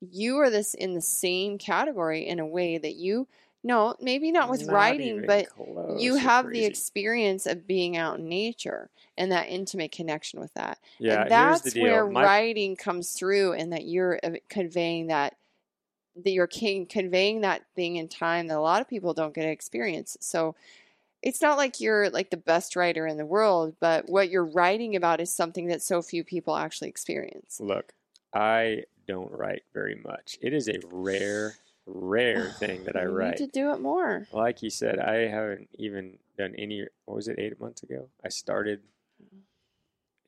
[0.01, 3.29] You are this in the same category in a way that you
[3.65, 5.47] no, maybe not with Not writing, but
[5.99, 10.79] you have the experience of being out in nature and that intimate connection with that.
[10.99, 11.83] Yeah, and here's that's the deal.
[11.83, 15.37] where My- writing comes through and that you're uh, conveying that
[16.15, 19.49] that you're conveying that thing in time that a lot of people don't get to
[19.49, 20.55] experience so
[21.23, 24.95] it's not like you're like the best writer in the world but what you're writing
[24.95, 27.95] about is something that so few people actually experience Look,
[28.35, 30.39] I don't write very much.
[30.41, 31.55] It is a rare,
[31.87, 33.41] rare thing that I You write.
[33.41, 36.87] need to do it more Like you said, I haven't even done any.
[37.05, 37.39] What was it?
[37.39, 38.81] Eight months ago, I started,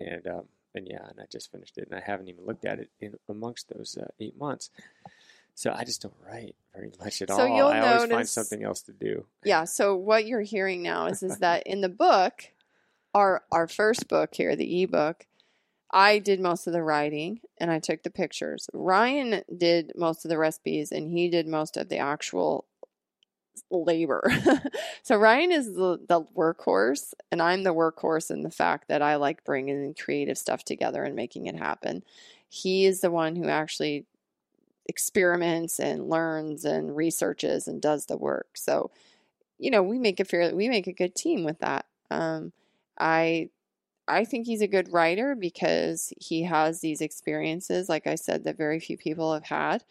[0.00, 0.44] and um,
[0.74, 3.14] and yeah, and I just finished it, and I haven't even looked at it in
[3.28, 4.70] amongst those uh, eight months.
[5.55, 7.57] So I just don't write very much at So all.
[7.57, 9.24] you'll I always find something else to do.
[9.44, 12.50] yeah so what you're hearing now is is that in the book
[13.14, 15.26] our our first book here the ebook
[15.95, 18.68] i did most of the writing and i took the pictures.
[18.74, 22.66] Ryan did most of the recipes and he did most of the actual
[23.70, 24.22] labor.
[25.03, 29.16] So ryan is the, the workhorse and i'm the workhorse in the fact that i
[29.16, 32.05] like bringing creative stuff together and making it happen.
[32.49, 34.07] He is the one who actually
[34.86, 38.49] experiments and learns and researches and does the work.
[38.57, 38.90] So
[39.59, 41.86] you know, we make a fair we make a good team with that.
[42.11, 42.53] Um,
[42.99, 43.51] I
[44.07, 48.57] I think he's a good writer because he has these experiences, like I said, that
[48.57, 49.84] very few people have had.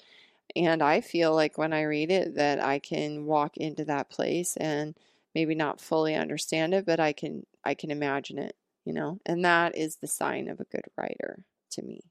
[0.56, 4.58] And I feel like when I read it that I can walk into that place
[4.58, 4.98] and
[5.36, 8.56] maybe not fully understand it, but I can I can imagine it,
[8.86, 9.20] you know.
[9.26, 12.02] And that is the sign of a good writer to me.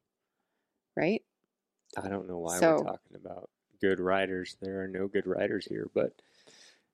[0.96, 1.22] Right?
[1.96, 3.50] I don't know why So- we're talking about
[3.80, 4.56] good writers.
[4.60, 6.20] There are no good writers here, but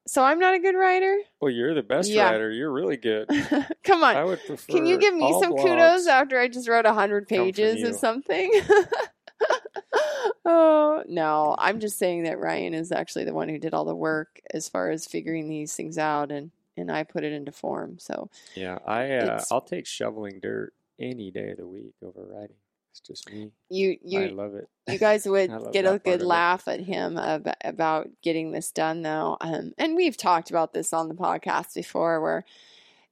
[0.08, 1.18] So I'm not a good writer?
[1.40, 2.30] well, you're the best Yeah.
[2.30, 2.50] writer.
[2.50, 3.28] You're really good.
[3.84, 4.16] Come on.
[4.16, 4.72] I would prefer.
[4.72, 7.88] Can you give me some kudos after I just wrote a hundred pages you.
[7.88, 8.50] of something?
[10.46, 13.94] oh no, I'm just saying that Ryan is actually the one who did all the
[13.94, 17.98] work as far as figuring these things out, and and I put it into form.
[17.98, 22.56] So Yeah, I uh, I'll take shoveling dirt any day of the week over writing.
[22.98, 23.50] It's just me.
[23.68, 24.68] you you, I love it.
[24.88, 26.26] you guys would get a good it.
[26.26, 29.36] laugh at him about, about getting this done, though.
[29.40, 32.44] Um, and we've talked about this on the podcast before, where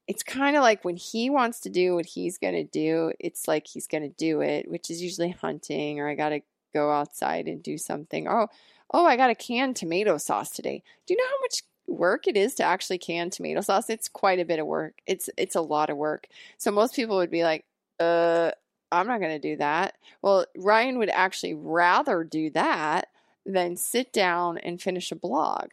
[0.07, 3.49] it's kind of like when he wants to do what he's going to do, it's
[3.49, 6.41] like he's going to do it, which is usually hunting or I got to
[6.73, 8.29] go outside and do something.
[8.29, 8.49] Oh,
[8.93, 10.83] oh, I got to can tomato sauce today.
[11.07, 13.91] Do you know how much work it is to actually can tomato sauce?
[13.91, 15.01] It's quite a bit of work.
[15.07, 16.29] It's it's a lot of work.
[16.59, 17.65] So most people would be like,
[17.99, 18.53] uh,
[18.93, 19.95] I'm not going to do that.
[20.23, 23.09] Well, Ryan would actually rather do that
[23.45, 25.71] than sit down and finish a blog.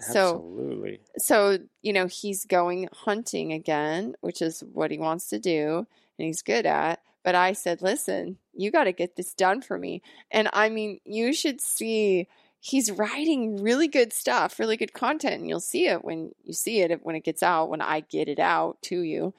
[0.00, 1.00] So Absolutely.
[1.16, 5.86] so you know he's going hunting again which is what he wants to do
[6.18, 9.78] and he's good at but i said listen you got to get this done for
[9.78, 12.28] me and i mean you should see
[12.60, 16.80] he's writing really good stuff really good content and you'll see it when you see
[16.80, 19.32] it when it gets out when i get it out to you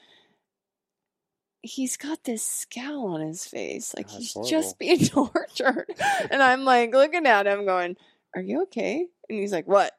[1.68, 4.50] he's got this scowl on his face like That's he's horrible.
[4.50, 5.94] just being tortured
[6.32, 7.98] and i'm like looking at him going
[8.36, 9.94] are you okay and he's like what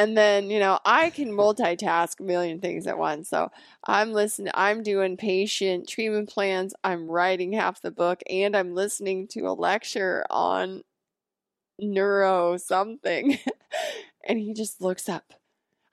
[0.00, 3.28] and then, you know, I can multitask a million things at once.
[3.28, 3.50] So
[3.86, 9.28] I'm listening, I'm doing patient treatment plans, I'm writing half the book, and I'm listening
[9.32, 10.84] to a lecture on
[11.78, 13.38] neuro something.
[14.26, 15.34] and he just looks up.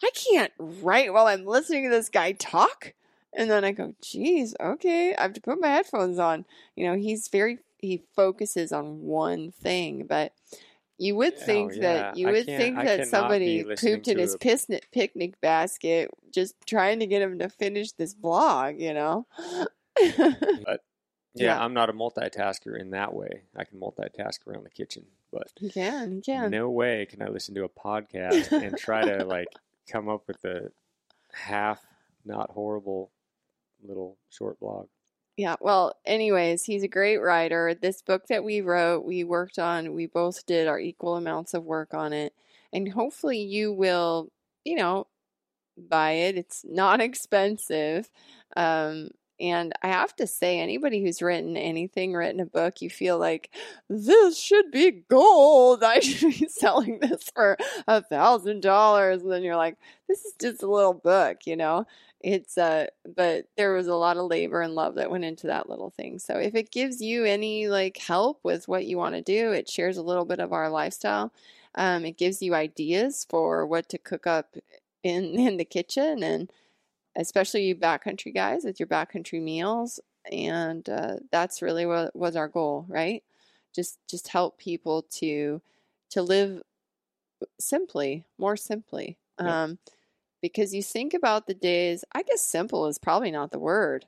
[0.01, 2.93] I can't write while I'm listening to this guy talk.
[3.35, 6.45] And then I go, geez, okay, I have to put my headphones on.
[6.75, 10.33] You know, he's very, he focuses on one thing, but
[10.97, 11.81] you would Oh, think yeah.
[11.81, 16.99] that you I would think that somebody pooped in his a- picnic basket just trying
[17.01, 19.25] to get him to finish this blog, you know?
[21.35, 21.63] Yeah, Yeah.
[21.63, 23.43] I'm not a multitasker in that way.
[23.55, 26.49] I can multitask around the kitchen, but he can, he can.
[26.49, 29.47] no way can I listen to a podcast and try to like
[29.91, 30.71] come up with a
[31.31, 31.79] half
[32.25, 33.11] not horrible
[33.83, 34.87] little short blog.
[35.37, 37.75] Yeah, well, anyways, he's a great writer.
[37.79, 41.63] This book that we wrote, we worked on, we both did our equal amounts of
[41.63, 42.33] work on it.
[42.73, 44.31] And hopefully you will,
[44.65, 45.05] you know,
[45.77, 46.37] buy it.
[46.37, 48.09] It's not expensive.
[48.55, 49.09] Um,
[49.39, 53.51] and I have to say, anybody who's written anything, written a book, you feel like
[53.89, 55.83] this should be gold.
[55.83, 57.57] I should be selling this for
[57.87, 59.21] a thousand dollars.
[59.21, 59.77] And then you're like,
[60.07, 61.85] this is just a little book, you know?
[62.19, 65.69] It's uh but there was a lot of labor and love that went into that
[65.69, 66.17] little thing.
[66.17, 69.69] So if it gives you any like help with what you want to do, it
[69.69, 71.31] shares a little bit of our lifestyle.
[71.75, 74.55] Um, it gives you ideas for what to cook up
[75.03, 76.51] in in the kitchen and
[77.17, 79.99] especially you backcountry guys with your backcountry meals
[80.31, 83.23] and uh, that's really what was our goal right?
[83.75, 85.61] Just just help people to
[86.11, 86.61] to live
[87.59, 89.17] simply more simply.
[89.39, 89.49] Yep.
[89.49, 89.77] um
[90.41, 94.05] because you think about the days i guess simple is probably not the word.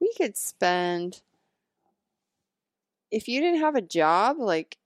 [0.00, 1.20] We could spend
[3.10, 4.76] if you didn't have a job like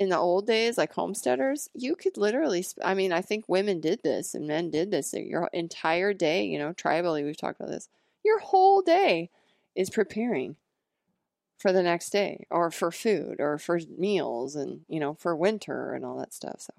[0.00, 3.80] in the old days like homesteaders you could literally sp- i mean i think women
[3.80, 7.70] did this and men did this your entire day you know tribally we've talked about
[7.70, 7.88] this.
[8.24, 9.30] Your whole day
[9.74, 10.56] is preparing
[11.58, 15.92] for the next day or for food or for meals and you know for winter
[15.94, 16.60] and all that stuff.
[16.60, 16.72] So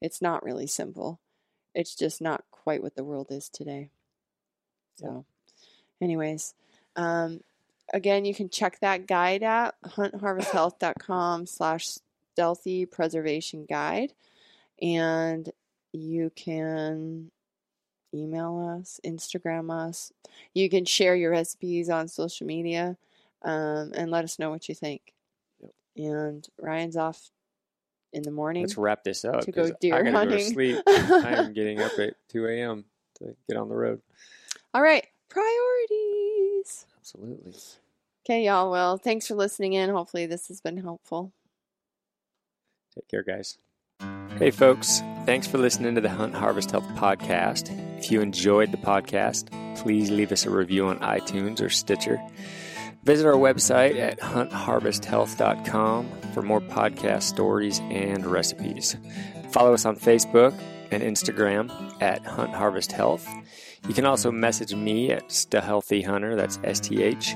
[0.00, 1.20] it's not really simple.
[1.74, 3.90] It's just not quite what the world is today.
[4.96, 5.24] So
[6.00, 6.54] anyways
[6.96, 7.40] um,
[7.92, 11.98] again you can check that guide at huntharvesthealth.com slash
[12.36, 14.12] stealthy preservation guide
[14.82, 15.50] and
[15.94, 17.30] you can
[18.14, 20.12] email us instagram us
[20.52, 22.98] you can share your recipes on social media
[23.42, 25.00] um, and let us know what you think
[25.62, 25.70] Yep.
[25.96, 27.30] and ryan's off
[28.12, 30.38] in the morning Let's wrap this up to go deer I gotta go hunting.
[30.38, 30.78] to sleep.
[30.86, 32.84] I am getting up at 2 a.m.
[33.18, 34.02] to get on the road.
[34.74, 37.52] all right priorities Absolutely.
[38.26, 41.32] okay y'all well thanks for listening in hopefully this has been helpful
[42.96, 43.58] Take care, guys.
[44.38, 45.00] Hey, folks.
[45.24, 47.70] Thanks for listening to the Hunt Harvest Health podcast.
[47.98, 52.20] If you enjoyed the podcast, please leave us a review on iTunes or Stitcher.
[53.04, 58.96] Visit our website at huntharvesthealth.com for more podcast stories and recipes.
[59.52, 60.58] Follow us on Facebook
[60.90, 61.70] and Instagram
[62.02, 63.26] at Hunt Harvest Health.
[63.88, 67.34] You can also message me at Healthy Hunter, that's S T H,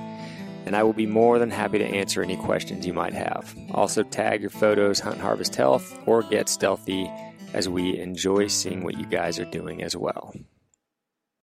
[0.70, 3.52] and I will be more than happy to answer any questions you might have.
[3.72, 7.10] Also, tag your photos Hunt Harvest Health or Get Stealthy
[7.52, 10.32] as we enjoy seeing what you guys are doing as well.